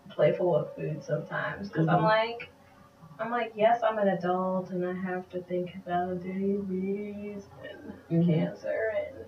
playful 0.10 0.52
with 0.54 0.74
food 0.76 1.04
sometimes 1.04 1.68
because 1.68 1.88
I'm 1.90 2.00
Mhm. 2.00 2.04
like, 2.04 2.50
I'm 3.20 3.32
like, 3.32 3.52
yes, 3.56 3.82
I'm 3.84 4.00
an 4.00 4.08
adult 4.08 4.70
and 4.70 4.86
I 4.86 4.94
have 4.94 5.30
to 5.32 5.42
think 5.42 5.76
about 5.76 6.24
diabetes 6.24 7.48
and 7.64 7.94
Mhm. 8.10 8.46
cancer 8.46 8.94
and 9.06 9.26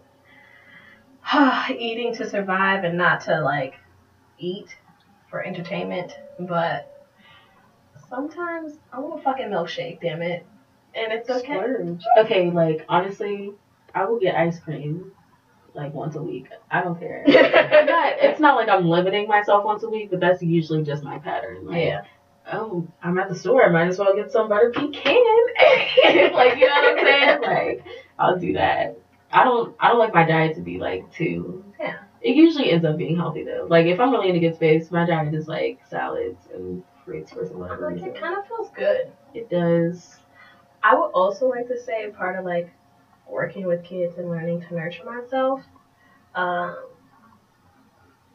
eating 1.77 2.13
to 2.15 2.25
survive 2.27 2.83
and 2.83 2.97
not 2.97 3.21
to 3.21 3.41
like 3.41 3.75
eat 4.37 4.77
for 5.29 5.43
entertainment. 5.43 6.17
But 6.39 6.87
sometimes 8.09 8.77
I 8.91 8.99
want 8.99 9.19
a 9.19 9.23
fucking 9.23 9.49
milkshake, 9.49 9.99
damn 10.01 10.21
it, 10.21 10.45
and 10.95 11.11
it's 11.11 11.29
okay. 11.29 11.53
Splurge. 11.57 12.03
Okay, 12.17 12.49
like 12.49 12.85
honestly, 12.89 13.53
I 13.93 14.05
will 14.05 14.19
get 14.19 14.35
ice 14.35 14.59
cream 14.59 15.11
like 15.73 15.93
once 15.93 16.15
a 16.15 16.21
week. 16.21 16.47
I 16.69 16.81
don't 16.81 16.99
care. 16.99 17.23
Not, 17.27 18.13
it's 18.19 18.39
not 18.39 18.55
like 18.55 18.67
I'm 18.69 18.85
limiting 18.85 19.27
myself 19.27 19.63
once 19.63 19.83
a 19.83 19.89
week, 19.89 20.09
but 20.09 20.19
that's 20.19 20.41
usually 20.41 20.83
just 20.83 21.03
my 21.03 21.17
pattern. 21.17 21.65
Like, 21.65 21.77
Yeah. 21.81 22.01
Oh, 22.51 22.87
I'm 23.01 23.17
at 23.17 23.27
the 23.27 23.35
store. 23.35 23.63
I 23.63 23.69
might 23.71 23.87
as 23.87 23.97
well 23.97 24.13
get 24.15 24.31
some 24.31 24.49
butter 24.49 24.69
pecan. 24.69 25.13
like, 26.33 26.57
you 26.57 26.65
know 26.65 26.73
what 26.73 26.97
I'm 26.99 27.05
saying? 27.05 27.41
Like, 27.41 27.85
I'll 28.19 28.37
do 28.37 28.53
that. 28.53 28.97
I 29.31 29.43
don't. 29.43 29.73
I 29.79 29.87
don't 29.89 29.99
like 29.99 30.13
my 30.13 30.23
diet 30.23 30.55
to 30.55 30.61
be 30.61 30.77
like 30.77 31.09
too. 31.11 31.63
Yeah. 31.79 31.95
It 32.21 32.35
usually 32.35 32.69
ends 32.71 32.85
up 32.85 32.97
being 32.97 33.15
healthy 33.15 33.43
though. 33.43 33.65
Like 33.69 33.85
if 33.87 33.99
I'm 33.99 34.11
really 34.11 34.29
in 34.29 34.35
a 34.35 34.39
good 34.39 34.55
space, 34.55 34.91
my 34.91 35.05
diet 35.05 35.33
is 35.33 35.47
like 35.47 35.79
salads 35.83 36.47
and 36.53 36.81
fruits 37.05 37.31
for 37.31 37.45
some 37.45 37.59
whatever 37.59 37.91
like, 37.91 38.03
it 38.03 38.15
kind 38.15 38.35
of 38.37 38.45
feels 38.47 38.69
good. 38.71 39.11
It 39.33 39.49
does. 39.49 40.19
I 40.83 40.95
would 40.95 41.11
also 41.13 41.47
like 41.47 41.67
to 41.67 41.77
say 41.77 42.09
part 42.09 42.37
of 42.37 42.45
like 42.45 42.69
working 43.27 43.65
with 43.65 43.83
kids 43.83 44.17
and 44.17 44.29
learning 44.29 44.61
to 44.61 44.75
nurture 44.75 45.05
myself 45.05 45.61
um, 46.35 46.75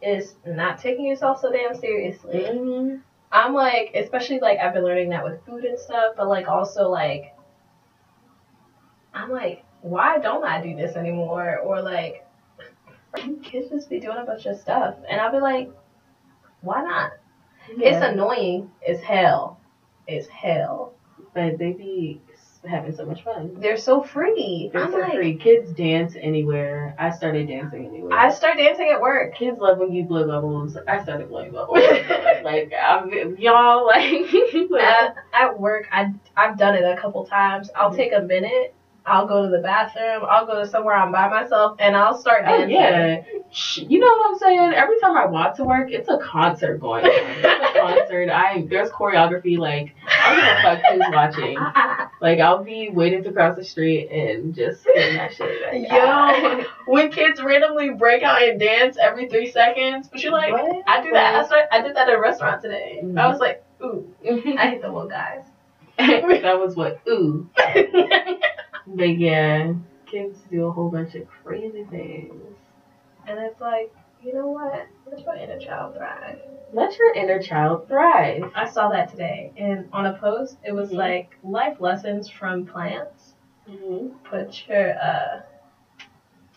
is 0.02 0.36
not 0.46 0.78
taking 0.78 1.06
yourself 1.06 1.38
so 1.40 1.50
damn 1.50 1.74
seriously. 1.74 2.44
Mhm. 2.44 3.00
I'm 3.36 3.52
like, 3.52 3.90
especially 3.94 4.40
like 4.40 4.58
I've 4.60 4.72
been 4.72 4.82
learning 4.82 5.10
that 5.10 5.22
with 5.22 5.44
food 5.44 5.64
and 5.64 5.78
stuff, 5.78 6.14
but 6.16 6.26
like 6.26 6.48
also 6.48 6.88
like, 6.88 7.34
I'm 9.12 9.30
like, 9.30 9.62
why 9.82 10.18
don't 10.18 10.42
I 10.42 10.62
do 10.62 10.74
this 10.74 10.96
anymore? 10.96 11.58
Or 11.58 11.82
like, 11.82 12.26
kids 13.42 13.68
just 13.68 13.90
be 13.90 14.00
doing 14.00 14.16
a 14.18 14.24
bunch 14.24 14.46
of 14.46 14.56
stuff, 14.56 14.96
and 15.10 15.20
I'll 15.20 15.30
be 15.30 15.38
like, 15.38 15.70
why 16.62 16.82
not? 16.82 17.12
It's 17.68 18.02
annoying 18.02 18.70
as 18.88 19.02
hell. 19.02 19.60
It's 20.06 20.28
hell. 20.28 20.94
but 21.34 21.58
they 21.58 21.72
be 21.72 22.22
having 22.66 22.92
so 22.94 23.04
much 23.06 23.24
fun. 23.24 23.56
They're 23.58 23.76
so 23.76 24.02
free. 24.02 24.70
They're 24.72 24.84
I'm 24.84 24.92
so 24.92 24.98
like, 24.98 25.14
free. 25.14 25.36
Kids 25.38 25.72
dance 25.72 26.16
anywhere. 26.20 26.94
I 26.98 27.10
started 27.10 27.48
dancing 27.48 27.86
anywhere. 27.86 28.12
I 28.14 28.30
start 28.30 28.58
dancing 28.58 28.90
at 28.92 29.00
work. 29.00 29.34
Kids 29.34 29.58
love 29.58 29.78
when 29.78 29.92
you 29.92 30.04
blow 30.04 30.26
bubbles. 30.26 30.76
I 30.86 31.02
started 31.02 31.28
blowing 31.28 31.52
bubbles. 31.52 31.78
like 32.44 32.72
I'm, 32.80 33.36
y'all, 33.38 33.86
like, 33.86 34.24
at, 34.80 35.16
at 35.32 35.58
work, 35.58 35.86
I 35.90 36.12
I've 36.36 36.56
done 36.58 36.76
it 36.76 36.84
a 36.84 36.96
couple 37.00 37.26
times. 37.26 37.70
I'll 37.74 37.90
Mhm. 37.90 37.96
take 37.96 38.12
a 38.12 38.20
minute 38.22 38.74
I'll 39.06 39.26
go 39.26 39.44
to 39.44 39.48
the 39.48 39.62
bathroom. 39.62 40.24
I'll 40.28 40.46
go 40.46 40.58
to 40.60 40.66
somewhere 40.66 40.96
I'm 40.96 41.12
by 41.12 41.28
myself, 41.28 41.76
and 41.78 41.96
I'll 41.96 42.16
start 42.18 42.42
Oh, 42.46 42.58
dancing. 42.66 42.70
yeah. 42.74 43.22
You 43.88 44.00
know 44.00 44.06
what 44.06 44.30
I'm 44.32 44.38
saying? 44.38 44.72
Every 44.74 44.98
time 44.98 45.16
I 45.16 45.26
walk 45.26 45.56
to 45.56 45.64
work, 45.64 45.90
it's 45.92 46.08
a 46.08 46.18
concert 46.18 46.78
going 46.80 47.04
on. 47.04 47.10
It's 47.14 47.44
a 47.44 47.80
concert. 47.80 48.28
I 48.30 48.66
there's 48.68 48.90
choreography. 48.90 49.56
Like 49.56 49.94
I 50.08 50.34
don't 50.34 50.44
give 50.44 50.58
a 50.58 50.62
fuck 50.62 50.82
who's 50.92 51.14
watching. 51.14 51.58
Like 52.18 52.38
I'll 52.40 52.64
be 52.64 52.88
waiting 52.88 53.22
to 53.24 53.32
cross 53.32 53.56
the 53.56 53.62
street 53.64 54.08
and 54.10 54.54
just 54.54 54.82
sing 54.82 55.16
that 55.16 55.34
shit. 55.34 55.60
Like, 55.70 55.90
Yo, 55.92 56.64
when 56.86 57.12
kids 57.12 57.42
randomly 57.42 57.90
break 57.90 58.22
out 58.22 58.42
and 58.42 58.58
dance 58.58 58.96
every 58.96 59.28
three 59.28 59.50
seconds, 59.50 60.08
but 60.08 60.22
you're 60.22 60.32
like, 60.32 60.50
What? 60.52 60.82
I 60.86 61.02
do 61.02 61.10
that. 61.12 61.34
I, 61.34 61.46
start, 61.46 61.64
I 61.70 61.82
did 61.82 61.94
that 61.94 62.08
at 62.08 62.14
a 62.14 62.18
restaurant 62.20 62.62
today. 62.62 63.00
Mhm. 63.04 63.20
I 63.20 63.28
was 63.28 63.38
like, 63.38 63.62
ooh, 63.84 64.08
I 64.26 64.68
hate 64.70 64.80
the 64.80 64.88
little 64.90 65.08
guys. 65.08 65.44
that 65.98 66.58
was 66.58 66.74
what 66.74 67.00
ooh. 67.06 67.48
But 68.86 69.18
yeah, 69.18 69.74
kids 70.06 70.38
do 70.50 70.66
a 70.66 70.72
whole 70.72 70.90
bunch 70.90 71.14
of 71.14 71.26
crazy 71.28 71.84
things. 71.90 72.32
and 73.26 73.38
it's 73.40 73.60
like, 73.60 73.92
you 74.22 74.32
know 74.32 74.46
what? 74.46 74.86
Let 75.10 75.24
your 75.24 75.34
inner 75.34 75.58
child 75.58 75.96
thrive. 75.96 76.38
Let 76.72 76.96
your 76.98 77.12
inner 77.14 77.40
child 77.42 77.88
thrive. 77.88 78.50
I 78.54 78.68
saw 78.68 78.88
that 78.90 79.08
today, 79.08 79.52
and 79.56 79.88
on 79.92 80.06
a 80.06 80.14
post, 80.18 80.58
it 80.64 80.72
was 80.72 80.90
Mhm. 80.90 80.96
like 80.96 81.36
life 81.42 81.80
lessons 81.80 82.28
from 82.28 82.66
plants. 82.66 83.34
Mm-hmm. 83.68 84.16
Put 84.24 84.68
your 84.68 84.96
uh, 85.00 85.40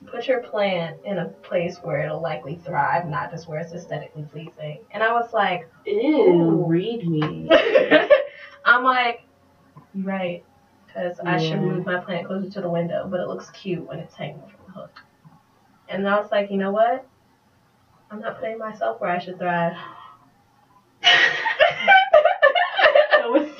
put 0.08 0.28
your 0.28 0.42
plant 0.42 0.98
in 1.06 1.18
a 1.18 1.26
place 1.28 1.78
where 1.84 2.04
it'll 2.06 2.22
likely 2.22 2.56
thrive, 2.56 3.08
not 3.08 3.32
just 3.32 3.48
where 3.48 3.60
it's 3.60 3.74
aesthetically 3.74 4.24
pleasing. 4.32 4.80
And 4.92 5.02
I 5.04 5.12
was 5.14 5.34
like, 5.34 5.68
Ew, 5.86 5.94
Ooh. 5.96 6.66
read 6.66 7.08
me. 7.08 7.50
I'm 8.66 8.84
like, 8.84 9.24
right, 9.96 10.44
because 10.94 11.20
I 11.20 11.38
should 11.38 11.62
move 11.62 11.86
my 11.86 12.00
plant 12.00 12.26
closer 12.28 12.50
to 12.50 12.62
the 12.62 12.70
window, 12.70 13.08
but 13.10 13.20
it 13.20 13.28
looks 13.28 13.50
cute 13.52 13.86
when 13.88 14.00
it's 14.00 14.16
hanging 14.16 14.40
from 14.40 14.66
the 14.68 14.72
hook. 14.74 15.02
And 15.88 16.08
I 16.08 16.20
was 16.20 16.32
like, 16.32 16.50
you 16.52 16.58
know 16.58 16.72
what? 16.72 17.08
I'm 18.12 18.20
not 18.20 18.40
putting 18.40 18.58
myself 18.58 19.00
where 19.00 19.12
I 19.12 19.20
should 19.20 19.38
thrive. 19.38 19.76
That 23.12 23.30
was 23.30 23.48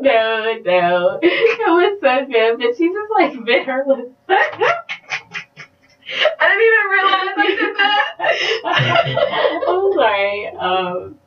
no, 0.00 0.58
no. 0.64 1.18
It 1.22 1.68
was 1.68 1.98
so 2.00 2.26
good, 2.26 2.58
but 2.58 2.76
she 2.76 2.88
just 2.88 3.10
like 3.10 3.44
bit 3.44 3.66
her 3.66 3.84
lip. 3.86 4.12
I 6.40 6.48
didn't 6.48 6.64
even 6.64 6.86
realize 6.90 7.34
I 7.36 7.48
did 7.58 7.76
that. 7.76 7.98
I'm 9.68 9.92
sorry. 9.92 10.48
Um, 10.56 11.18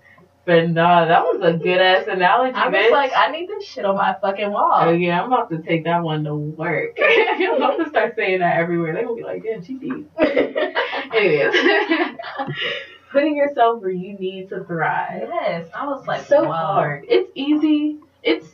but 0.45 0.69
no, 0.69 1.08
that 1.08 1.23
was 1.23 1.39
a 1.43 1.54
good 1.58 1.80
ass 1.80 2.08
analogy, 2.08 2.56
I 2.56 2.67
was 2.67 2.75
bitch. 2.75 2.91
like, 2.91 3.12
I 3.15 3.30
need 3.32 3.47
this 3.47 3.63
shit 3.65 3.86
on 3.86 3.95
my 3.95 4.15
fucking 4.21 4.45
Oh 4.45 4.49
wall. 4.51 4.93
yeah, 4.93 5.21
I'm 5.21 5.32
about 5.32 5.49
to 5.51 5.62
take 5.62 5.84
that 5.86 6.01
one 6.04 6.23
to 6.23 6.36
work. 6.36 6.97
I'm 7.04 7.56
about 7.58 7.77
to 7.77 7.89
start 7.89 8.15
saying 8.15 8.39
that 8.39 8.58
everywhere. 8.58 8.93
They're 8.93 9.04
gonna 9.04 9.15
be 9.15 9.23
like, 9.23 9.43
damn, 9.43 9.63
she 9.63 9.75
deep. 9.75 10.10
Anyways, 11.13 11.54
putting 13.12 13.36
yourself 13.36 13.82
where 13.82 13.91
you 13.91 14.17
need 14.17 14.49
to 14.49 14.63
thrive. 14.63 15.23
yes, 15.27 15.67
I 15.75 15.86
was 15.86 16.08
like, 16.08 16.25
so 16.25 16.43
wow. 16.43 16.73
hard. 16.73 17.06
It's 17.08 17.30
easy. 17.36 17.99
It's 18.23 18.47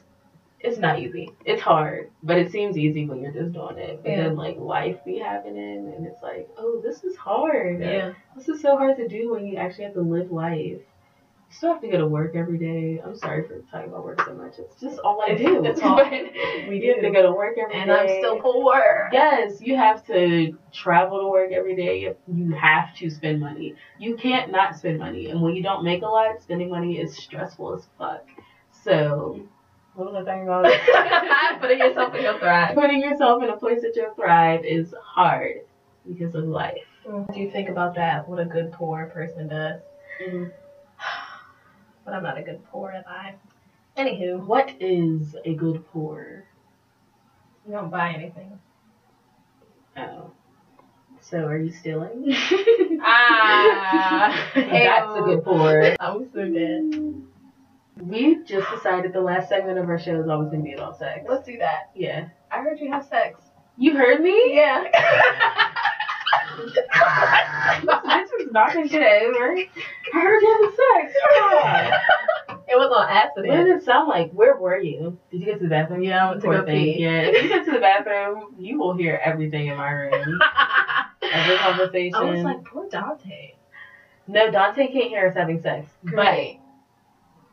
it's 0.60 0.80
not 0.80 1.00
easy. 1.00 1.30
It's 1.46 1.62
hard, 1.62 2.10
but 2.24 2.38
it 2.38 2.52
seems 2.52 2.78
easy 2.78 3.06
when 3.06 3.22
you're 3.22 3.32
just 3.32 3.54
doing 3.54 3.78
it. 3.78 4.02
But 4.04 4.10
Yeah. 4.12 4.24
then 4.24 4.36
like 4.36 4.58
life 4.58 4.98
be 5.06 5.20
happening, 5.20 5.94
and 5.96 6.06
it's 6.08 6.22
like, 6.24 6.50
oh, 6.58 6.82
this 6.84 7.04
is 7.04 7.16
hard. 7.16 7.80
Yeah. 7.82 8.14
This 8.36 8.50
is 8.50 8.62
so 8.62 8.76
hard 8.76 8.98
to 8.98 9.08
do 9.08 9.32
when 9.32 9.46
you 9.46 9.58
actually 9.58 9.86
have 9.86 9.94
to 9.94 10.02
live 10.02 10.32
life. 10.32 10.82
You 11.50 11.54
still 11.56 11.72
have 11.72 11.82
to 11.82 11.88
go 11.88 11.98
to 11.98 12.08
work 12.08 12.36
every 12.36 12.58
day. 12.58 13.02
I'm 13.04 13.16
sorry 13.16 13.48
for 13.48 13.60
talking 13.72 13.90
about 13.90 14.04
work 14.04 14.22
so 14.26 14.34
much. 14.34 14.56
It's 14.60 14.82
just 14.82 15.00
all 15.00 15.24
I 15.26 15.34
do. 15.34 15.64
it's 15.64 15.82
all 15.84 15.96
we 15.96 16.84
you 16.84 16.94
have 16.94 17.02
to 17.02 17.08
do. 17.08 17.14
go 17.14 17.22
to 17.22 17.32
work 17.32 17.58
every 17.58 17.74
day. 17.74 17.80
And 17.80 17.92
I'm 17.92 18.10
still 18.10 18.42
poor. 18.42 19.10
Yes, 19.14 19.62
you 19.62 19.78
have 19.78 20.06
to 20.08 20.58
travel 20.74 21.22
to 21.22 21.28
work 21.28 21.54
every 21.54 21.76
day. 21.76 22.14
You 22.28 22.52
have 22.52 22.94
to 22.98 23.10
spend 23.10 23.40
money. 23.40 23.76
You 23.98 24.18
can't 24.18 24.52
not 24.52 24.76
spend 24.76 25.00
money. 25.00 25.30
And 25.30 25.42
when 25.42 25.56
you 25.56 25.64
don't 25.64 25.86
make 25.86 26.02
a 26.02 26.08
lot, 26.08 26.42
spending 26.42 26.70
money 26.70 27.00
is 27.00 27.16
stressful 27.16 27.76
as 27.76 27.88
fuck. 27.98 28.28
So, 28.72 29.40
what 29.94 30.12
was 30.12 30.16
I 30.16 30.30
talking 30.30 30.44
about? 30.44 30.66
Putting 31.62 31.80
yourself 31.80 32.14
in 32.14 32.24
your 32.24 32.40
thrive. 32.40 32.76
Putting 32.76 33.02
yourself 33.02 33.42
in 33.42 33.50
a 33.50 33.58
place 33.58 33.82
that 33.84 33.94
you'll 33.96 34.14
thrive 34.16 34.66
is 34.66 34.94
hard 35.02 35.62
because 36.06 36.36
of 36.36 36.44
life. 36.44 36.84
What 37.06 37.34
do 37.34 37.40
you 37.40 37.50
think 37.50 37.70
about 37.70 37.96
that? 37.96 38.28
What 38.28 38.40
a 38.40 38.46
good 38.46 38.74
poor 38.74 39.06
person 39.06 39.48
does. 39.48 39.80
Mm-hmm. 40.22 40.50
But 42.08 42.16
I'm 42.16 42.24
not 42.24 42.38
a 42.38 42.42
good 42.42 42.64
poor, 42.72 42.92
am 42.94 43.04
I? 43.06 43.34
Anywho, 44.02 44.40
What 44.46 44.72
is 44.80 45.36
a 45.44 45.54
good 45.56 45.86
poor? 45.92 46.46
you 47.68 47.74
don't 47.74 47.92
buy 47.92 48.12
anything. 48.14 48.58
Oh. 49.98 50.32
So, 51.20 51.40
are 51.40 51.58
you 51.58 51.70
stealing? 51.72 52.34
Ah, 53.00 54.50
That's 54.56 55.20
a 55.20 55.22
good 55.24 55.44
poor. 55.44 55.96
I'm 56.00 56.28
so 56.34 56.50
dead. 56.50 57.22
We 58.02 58.44
just 58.44 58.70
decided 58.72 59.12
the 59.14 59.22
last 59.22 59.50
segment 59.50 59.78
of 59.78 59.88
our 59.90 60.00
show 60.00 60.20
is 60.22 60.30
always 60.30 60.50
going 60.50 60.62
to 60.62 60.64
be 60.64 60.74
about 60.74 60.98
sex. 60.98 61.26
Let's 61.30 61.46
do 61.46 61.58
that. 61.60 61.92
Yeah. 61.94 62.30
I 62.50 62.60
heard 62.62 62.80
you 62.80 62.90
have 62.92 63.06
sex. 63.06 63.42
You 63.78 63.96
heard 63.98 64.22
me? 64.22 64.56
Yeah. 64.56 64.86
this 66.66 68.32
is 68.40 68.52
not 68.52 68.74
gonna 68.74 68.88
get 68.88 69.24
over. 69.24 69.58
I 69.58 70.20
heard 70.20 70.42
you 70.42 70.54
having 70.54 70.76
sex. 70.76 71.14
It 72.70 72.76
was 72.78 72.92
on 72.92 73.10
accident. 73.10 73.48
What 73.50 73.64
did 73.64 73.78
it 73.78 73.84
sound 73.84 74.10
like? 74.10 74.32
Where 74.32 74.58
were 74.58 74.78
you? 74.78 75.18
Did 75.32 75.40
you 75.40 75.46
get 75.46 75.58
to 75.60 75.64
the 75.64 75.70
bathroom? 75.70 76.04
Yeah, 76.04 76.26
I 76.26 76.30
went 76.32 76.42
to 76.42 76.48
go 76.48 76.64
pee. 76.64 76.98
Yeah, 77.00 77.22
if 77.22 77.44
you 77.44 77.50
get 77.50 77.66
to 77.66 77.72
the 77.72 77.80
bathroom, 77.80 78.56
you 78.60 78.78
will 78.78 78.94
hear 78.96 79.22
everything 79.24 79.68
in 79.68 79.78
my 79.78 79.90
room. 79.90 80.40
Every 81.22 81.58
conversation. 81.58 82.16
I 82.16 82.24
was 82.24 82.44
like, 82.44 82.66
poor 82.66 82.90
Dante. 82.90 83.54
no, 84.28 84.52
Dante 84.52 84.88
can't 84.88 85.10
hear 85.10 85.28
us 85.28 85.36
having 85.36 85.62
sex. 85.62 85.90
Great. 86.04 86.60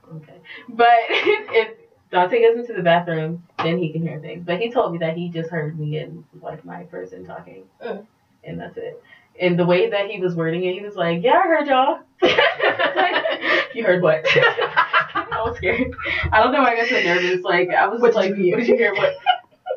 But 0.03 0.17
okay. 0.17 0.41
But 0.69 0.89
if 1.09 1.77
Dante 2.11 2.41
goes 2.43 2.59
into 2.61 2.73
the 2.75 2.83
bathroom, 2.83 3.45
then 3.59 3.79
he 3.79 3.93
can 3.93 4.03
hear 4.03 4.19
things. 4.21 4.43
But 4.45 4.61
he 4.61 4.71
told 4.71 4.93
me 4.93 4.99
that 4.99 5.17
he 5.17 5.29
just 5.29 5.51
heard 5.51 5.79
me 5.79 5.99
and 5.99 6.25
like 6.43 6.65
my 6.65 6.83
person 6.85 7.25
talking. 7.25 7.65
Mm. 7.85 8.07
And 8.47 8.61
that's 8.61 8.77
it. 8.77 9.03
And 9.41 9.59
the 9.59 9.65
way 9.67 9.91
that 9.91 10.09
he 10.11 10.21
was 10.21 10.35
wording 10.37 10.65
it, 10.65 10.75
he 10.75 10.81
was 10.81 10.95
like, 10.95 11.23
Yeah, 11.23 11.41
I 11.45 11.47
heard 11.47 11.67
y'all. 11.67 12.01
you 13.75 13.85
heard 13.85 14.03
what? 14.03 14.25
I 14.35 15.43
was 15.45 15.57
scared. 15.57 15.95
I 16.33 16.43
don't 16.43 16.53
know 16.53 16.61
why 16.63 16.73
I 16.73 16.77
got 16.77 16.89
so 16.89 17.03
nervous. 17.03 17.43
Like 17.43 17.71
I 17.71 17.87
was 17.89 18.01
What 18.01 18.15
like, 18.15 18.37
you? 18.37 18.53
What 18.53 18.61
did 18.61 18.69
you 18.69 18.77
hear? 18.77 18.95
What? 18.95 19.15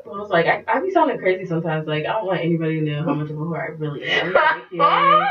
I 0.06 0.10
was 0.20 0.30
like, 0.30 0.46
I, 0.46 0.64
I 0.68 0.80
be 0.80 0.92
sounding 0.92 1.18
crazy 1.18 1.46
sometimes. 1.46 1.88
Like 1.88 2.06
I 2.06 2.14
don't 2.14 2.26
want 2.26 2.40
anybody 2.40 2.80
to 2.80 2.86
know 2.86 3.04
how 3.04 3.14
much 3.14 3.30
of 3.30 3.38
a 3.38 3.42
whore 3.42 3.62
I 3.62 3.72
really 3.74 4.04
am. 4.06 4.34
Like, 4.34 4.64
yeah. 4.72 5.30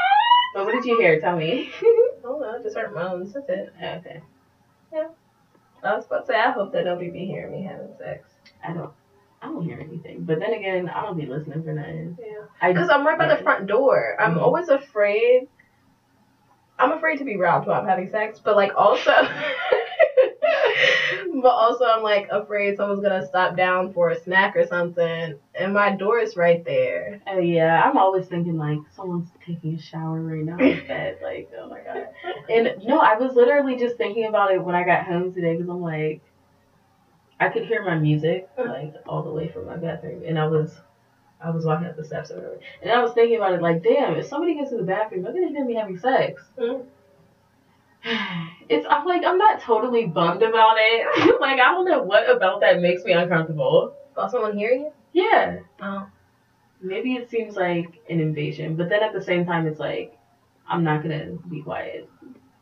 But 0.54 0.64
what 0.64 0.72
did 0.72 0.84
you 0.84 0.98
hear? 0.98 1.20
Tell 1.20 1.36
me. 1.36 1.70
Oh 2.24 2.38
no, 2.40 2.62
just 2.62 2.76
heard 2.76 2.94
moans. 2.94 3.34
That's 3.34 3.48
it. 3.48 3.72
Oh, 3.82 3.86
okay. 3.86 4.20
Yeah. 4.92 5.08
I 5.84 5.94
was 5.94 6.06
about 6.06 6.20
to 6.20 6.26
say, 6.26 6.34
I 6.36 6.50
hope 6.50 6.72
that 6.72 6.84
nobody 6.84 7.10
be 7.10 7.26
hearing 7.26 7.52
me 7.52 7.62
having 7.62 7.94
sex. 7.98 8.28
I 8.66 8.72
don't. 8.72 8.90
I 9.46 9.48
don't 9.50 9.62
hear 9.62 9.78
anything. 9.78 10.24
But 10.24 10.40
then 10.40 10.52
again, 10.54 10.88
I 10.88 11.02
don't 11.02 11.16
be 11.16 11.26
listening 11.26 11.62
for 11.62 11.72
nothing. 11.72 12.18
Yeah. 12.20 12.68
Because 12.72 12.88
I'm 12.90 13.06
right 13.06 13.16
by 13.16 13.28
the 13.28 13.42
front 13.44 13.66
door. 13.68 14.16
I'm 14.18 14.34
Mhm. 14.34 14.42
always 14.42 14.68
afraid. 14.68 15.46
I'm 16.78 16.90
afraid 16.92 17.18
to 17.18 17.24
be 17.24 17.36
robbed 17.36 17.66
while 17.68 17.80
I'm 17.80 17.86
having 17.86 18.08
sex, 18.08 18.40
but 18.40 18.56
like 18.56 18.72
also, 18.76 19.10
but 21.42 21.48
also 21.48 21.84
I'm 21.86 22.02
like 22.02 22.28
afraid 22.30 22.76
someone's 22.76 23.00
gonna 23.02 23.24
stop 23.24 23.56
down 23.56 23.92
for 23.92 24.10
a 24.10 24.18
snack 24.18 24.56
or 24.56 24.66
something, 24.66 25.38
and 25.54 25.72
my 25.72 25.94
door 25.96 26.18
is 26.18 26.36
right 26.36 26.62
there. 26.64 27.20
Oh 27.28 27.38
yeah, 27.38 27.82
I'm 27.82 27.96
always 27.96 28.26
thinking 28.26 28.58
like 28.58 28.80
someone's 28.94 29.30
taking 29.46 29.74
a 29.74 29.78
shower 29.78 30.20
right 30.20 30.44
now 30.44 30.58
in 30.58 30.84
bed. 30.88 31.18
Like, 31.22 31.50
oh 31.58 31.68
my 31.68 31.80
god. 31.80 32.08
And 32.50 32.74
no, 32.84 32.98
I 32.98 33.14
was 33.16 33.34
literally 33.36 33.76
just 33.76 33.96
thinking 33.96 34.26
about 34.26 34.52
it 34.52 34.62
when 34.62 34.74
I 34.74 34.84
got 34.84 35.04
home 35.04 35.32
today 35.32 35.54
because 35.54 35.70
I'm 35.70 35.80
like, 35.80 36.20
I 37.38 37.48
could 37.48 37.64
hear 37.64 37.82
my 37.82 37.98
music 37.98 38.48
like 38.56 38.94
all 39.06 39.22
the 39.22 39.32
way 39.32 39.48
from 39.48 39.66
my 39.66 39.76
bathroom, 39.76 40.22
and 40.26 40.38
I 40.38 40.46
was, 40.46 40.80
I 41.40 41.50
was 41.50 41.66
walking 41.66 41.86
up 41.86 41.96
the 41.96 42.04
steps 42.04 42.30
or 42.30 42.36
whatever, 42.36 42.58
and 42.82 42.90
I 42.90 43.02
was 43.02 43.12
thinking 43.12 43.36
about 43.36 43.54
it 43.54 43.62
like, 43.62 43.82
damn, 43.82 44.14
if 44.16 44.26
somebody 44.26 44.54
gets 44.54 44.70
to 44.70 44.76
the 44.76 44.82
bathroom, 44.84 45.22
they're 45.22 45.32
gonna 45.32 45.48
hear 45.48 45.64
me 45.64 45.74
having 45.74 45.96
sex. 45.98 46.50
Mhm. 46.58 46.86
It's 48.68 48.86
I'm 48.90 49.04
like 49.06 49.24
I'm 49.24 49.38
not 49.38 49.60
totally 49.60 50.06
bummed 50.06 50.42
about 50.42 50.76
it. 50.78 51.40
like 51.40 51.60
I 51.60 51.70
don't 51.70 51.84
know 51.84 52.02
what 52.02 52.28
about 52.28 52.60
that 52.60 52.80
makes 52.80 53.04
me 53.04 53.12
uncomfortable. 53.12 53.94
About 54.12 54.30
someone 54.30 54.56
hearing 54.56 54.90
you? 55.12 55.24
Yeah. 55.24 55.58
Oh. 55.80 56.06
Maybe 56.80 57.14
it 57.14 57.28
seems 57.30 57.56
like 57.56 58.02
an 58.10 58.20
invasion, 58.20 58.76
but 58.76 58.88
then 58.88 59.02
at 59.02 59.12
the 59.12 59.20
same 59.20 59.44
time, 59.46 59.66
it's 59.66 59.78
like 59.80 60.18
I'm 60.68 60.82
not 60.84 61.02
gonna 61.02 61.36
be 61.48 61.62
quiet 61.62 62.08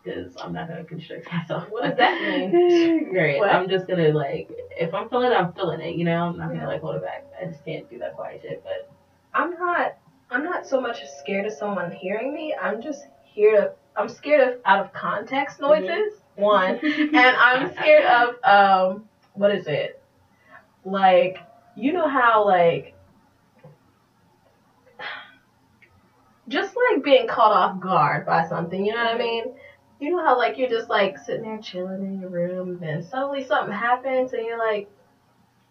because 0.04 0.36
I'm 0.42 0.52
not 0.52 0.68
gonna 0.68 0.84
constrict 0.84 1.30
myself. 1.32 1.64
What 1.70 1.82
does 1.84 1.96
that 1.96 2.22
mean? 2.22 3.08
Great. 3.10 3.38
What? 3.38 3.50
I'm 3.50 3.68
just 3.68 3.86
gonna 3.86 4.10
like 4.10 4.50
if 4.78 4.92
I'm 4.94 5.08
feeling 5.08 5.32
it, 5.32 5.34
I'm 5.34 5.52
feeling 5.52 5.80
it. 5.80 5.94
You 5.96 6.04
know, 6.04 6.28
I'm 6.28 6.36
not 6.36 6.50
Yeah. 6.50 6.60
gonna 6.60 6.68
like 6.68 6.80
hold 6.80 6.96
it 6.96 7.02
back. 7.02 7.24
I 7.40 7.46
just 7.46 7.64
can't 7.64 7.88
do 7.88 7.98
that 7.98 8.14
quiet 8.14 8.42
shit. 8.42 8.62
But 8.62 8.90
I'm 9.32 9.50
not. 9.52 9.96
I'm 10.30 10.42
not 10.42 10.66
so 10.66 10.80
much 10.80 11.04
scared 11.06 11.46
of 11.46 11.52
someone 11.52 11.90
hearing 11.92 12.32
me. 12.32 12.54
I'm 12.60 12.80
just 12.82 13.06
here 13.22 13.56
to. 13.56 13.72
I'm 13.96 14.08
scared 14.08 14.48
of 14.48 14.60
out 14.64 14.80
of 14.84 14.92
context 14.92 15.60
noises. 15.60 16.20
One. 16.34 16.78
and 16.84 17.16
I'm 17.16 17.72
scared 17.72 18.04
of 18.04 18.34
um 18.44 19.08
what 19.34 19.50
is 19.52 19.66
it? 19.66 20.00
Like 20.84 21.38
you 21.76 21.92
know 21.92 22.08
how 22.08 22.44
like 22.44 22.94
just 26.48 26.76
like 26.90 27.02
being 27.02 27.26
caught 27.26 27.52
off 27.52 27.80
guard 27.80 28.26
by 28.26 28.46
something, 28.46 28.84
you 28.84 28.92
know 28.94 29.04
what 29.04 29.14
I 29.14 29.18
mean? 29.18 29.44
You 30.04 30.10
know 30.10 30.22
how 30.22 30.36
like 30.36 30.58
you're 30.58 30.68
just 30.68 30.90
like 30.90 31.16
sitting 31.16 31.44
there 31.44 31.58
chilling 31.58 32.02
in 32.02 32.20
your 32.20 32.28
room 32.28 32.78
and 32.82 33.02
suddenly 33.02 33.42
something 33.42 33.72
happens 33.72 34.34
and 34.34 34.44
you're 34.44 34.58
like, 34.58 34.90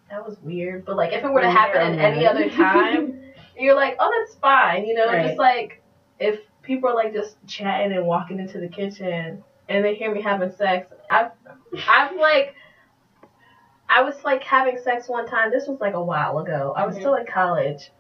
that 0.09 0.25
was 0.25 0.39
weird. 0.41 0.85
But 0.85 0.97
like 0.97 1.13
if 1.13 1.23
it 1.23 1.31
were 1.31 1.41
to 1.41 1.49
happen 1.51 1.79
at 1.79 1.99
any 1.99 2.25
other 2.25 2.49
time, 2.49 3.21
you're 3.55 3.75
like, 3.75 3.95
oh 3.99 4.11
that's 4.19 4.35
fine, 4.39 4.85
you 4.85 4.95
know, 4.95 5.05
Right. 5.05 5.27
just 5.27 5.37
like 5.37 5.83
if 6.19 6.39
people 6.63 6.89
are 6.89 6.95
like 6.95 7.13
just 7.13 7.45
chatting 7.45 7.95
and 7.95 8.07
walking 8.07 8.39
into 8.39 8.59
the 8.59 8.67
kitchen 8.67 9.39
and 9.69 9.85
they 9.85 9.93
hear 9.93 10.11
me 10.11 10.19
having 10.19 10.49
sex, 10.49 10.87
I've 11.11 11.29
I've 11.87 12.15
like 12.17 12.55
I 13.87 14.01
was 14.01 14.23
like 14.23 14.43
having 14.43 14.77
sex 14.79 15.07
one 15.07 15.27
time. 15.27 15.51
This 15.51 15.67
was 15.67 15.79
like 15.79 15.93
a 15.93 16.03
while 16.03 16.39
ago. 16.39 16.73
I 16.75 16.87
was 16.87 16.95
Mhm. 16.95 16.99
still 17.01 17.13
in 17.13 17.27
college, 17.27 17.91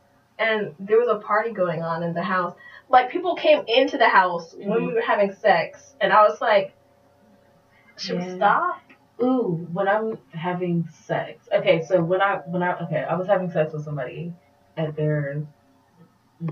and 0.43 0.75
there 0.79 0.97
was 0.97 1.07
a 1.09 1.17
party 1.17 1.51
going 1.51 1.81
on 1.81 2.03
in 2.03 2.13
the 2.13 2.23
house. 2.23 2.53
Like 2.89 3.09
people 3.09 3.35
came 3.35 3.63
into 3.67 3.97
the 3.97 4.07
house 4.09 4.53
when 4.57 4.79
Mhm. 4.81 4.87
we 4.87 4.93
were 4.93 5.01
having 5.01 5.31
sex, 5.31 5.95
and 6.01 6.11
I 6.11 6.23
was 6.23 6.41
like, 6.41 6.73
"Should 7.97 8.17
we 8.17 8.35
stop?" 8.35 8.77
Ooh, 9.21 9.67
when 9.71 9.87
I'm 9.87 10.17
having 10.31 10.85
sex. 10.87 11.47
Okay, 11.51 11.81
so 11.83 12.03
when 12.03 12.21
I 12.21 12.37
when 12.47 12.63
I 12.63 12.77
okay, 12.79 13.03
I 13.03 13.15
was 13.15 13.27
having 13.27 13.49
sex 13.49 13.73
with 13.73 13.83
somebody 13.83 14.33
at 14.75 14.95
their 14.95 15.43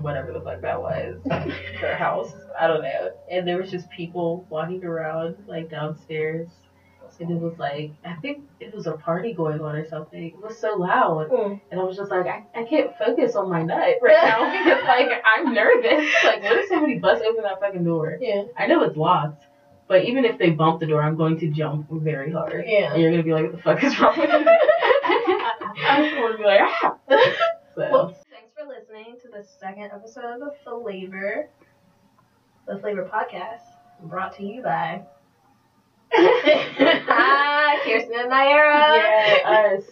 whatever 0.00 0.32
the 0.32 0.40
fuck 0.40 0.60
that 0.62 0.80
was, 0.80 1.22
their 1.80 1.96
house. 1.96 2.34
I 2.58 2.66
don't 2.66 2.82
know. 2.82 3.10
And 3.30 3.46
there 3.46 3.58
was 3.58 3.70
just 3.70 3.90
people 3.90 4.46
walking 4.48 4.84
around 4.84 5.36
like 5.46 5.68
downstairs. 5.68 6.48
And 7.20 7.30
it 7.30 7.40
was 7.40 7.58
like 7.58 7.92
I 8.04 8.14
think 8.14 8.44
it 8.60 8.74
was 8.74 8.86
a 8.86 8.92
party 8.92 9.32
going 9.32 9.60
on 9.60 9.76
or 9.76 9.86
something. 9.88 10.24
It 10.24 10.42
was 10.42 10.58
so 10.58 10.74
loud. 10.76 11.30
Mm. 11.30 11.60
And 11.70 11.80
I 11.80 11.84
was 11.84 11.96
just 11.96 12.10
like, 12.10 12.26
I, 12.26 12.44
I 12.54 12.64
can't 12.64 12.96
focus 12.98 13.36
on 13.36 13.50
my 13.50 13.62
nut 13.62 13.96
right 14.02 14.16
now 14.22 14.50
because 14.64 14.84
like 14.84 15.08
I'm 15.24 15.54
nervous. 15.54 16.12
Like 16.24 16.42
what 16.42 16.58
if 16.58 16.68
somebody 16.68 16.98
busts 16.98 17.24
open 17.26 17.42
that 17.42 17.60
fucking 17.60 17.84
door? 17.84 18.18
Yeah. 18.20 18.44
I 18.58 18.66
know 18.66 18.82
it's 18.82 18.96
locked, 18.96 19.44
but 19.88 20.04
even 20.04 20.24
if 20.24 20.38
they 20.38 20.50
bump 20.50 20.80
the 20.80 20.86
door, 20.86 21.02
I'm 21.02 21.16
going 21.16 21.38
to 21.40 21.48
jump 21.48 21.86
very 21.90 22.32
hard. 22.32 22.64
Yeah. 22.66 22.92
And 22.92 23.02
you're 23.02 23.10
gonna 23.10 23.22
be 23.22 23.32
like, 23.32 23.44
what 23.44 23.52
the 23.52 23.62
fuck 23.62 23.84
is 23.84 23.98
wrong 24.00 24.18
with 24.18 24.30
you? 24.30 24.46
I 25.04 25.98
just 26.02 26.16
gonna 26.16 26.38
be 26.38 26.44
like, 26.44 26.60
ah. 26.62 26.96
So, 27.74 27.88
Well, 27.90 28.16
thanks 28.30 28.52
for 28.54 28.68
listening 28.68 29.16
to 29.22 29.28
the 29.28 29.42
second 29.58 29.84
episode 29.94 30.24
of 30.34 30.40
the 30.40 30.52
Flavor, 30.62 31.48
the 32.68 32.78
Flavor 32.78 33.08
Podcast, 33.10 33.62
brought 34.02 34.36
to 34.36 34.44
you 34.44 34.62
by 34.62 35.02
Hi, 36.14 37.78
Kirsten 37.84 38.12
and 38.14 38.30
Naira. 38.30 38.96
yeah, 38.96 39.76
us. 39.78 39.84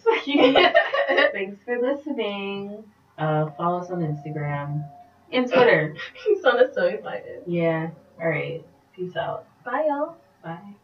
Thanks 1.33 1.63
for 1.63 1.79
listening. 1.81 2.83
Uh, 3.17 3.49
follow 3.51 3.79
us 3.79 3.89
on 3.89 3.99
Instagram 3.99 4.87
and 5.31 5.47
Twitter. 5.51 5.95
You 6.27 6.41
sounded 6.41 6.73
so 6.73 6.85
excited. 6.85 7.43
Yeah. 7.47 7.89
All 8.19 8.27
right. 8.27 8.65
Peace 8.95 9.15
out. 9.15 9.45
Bye, 9.63 9.85
y'all. 9.87 10.15
Bye. 10.43 10.75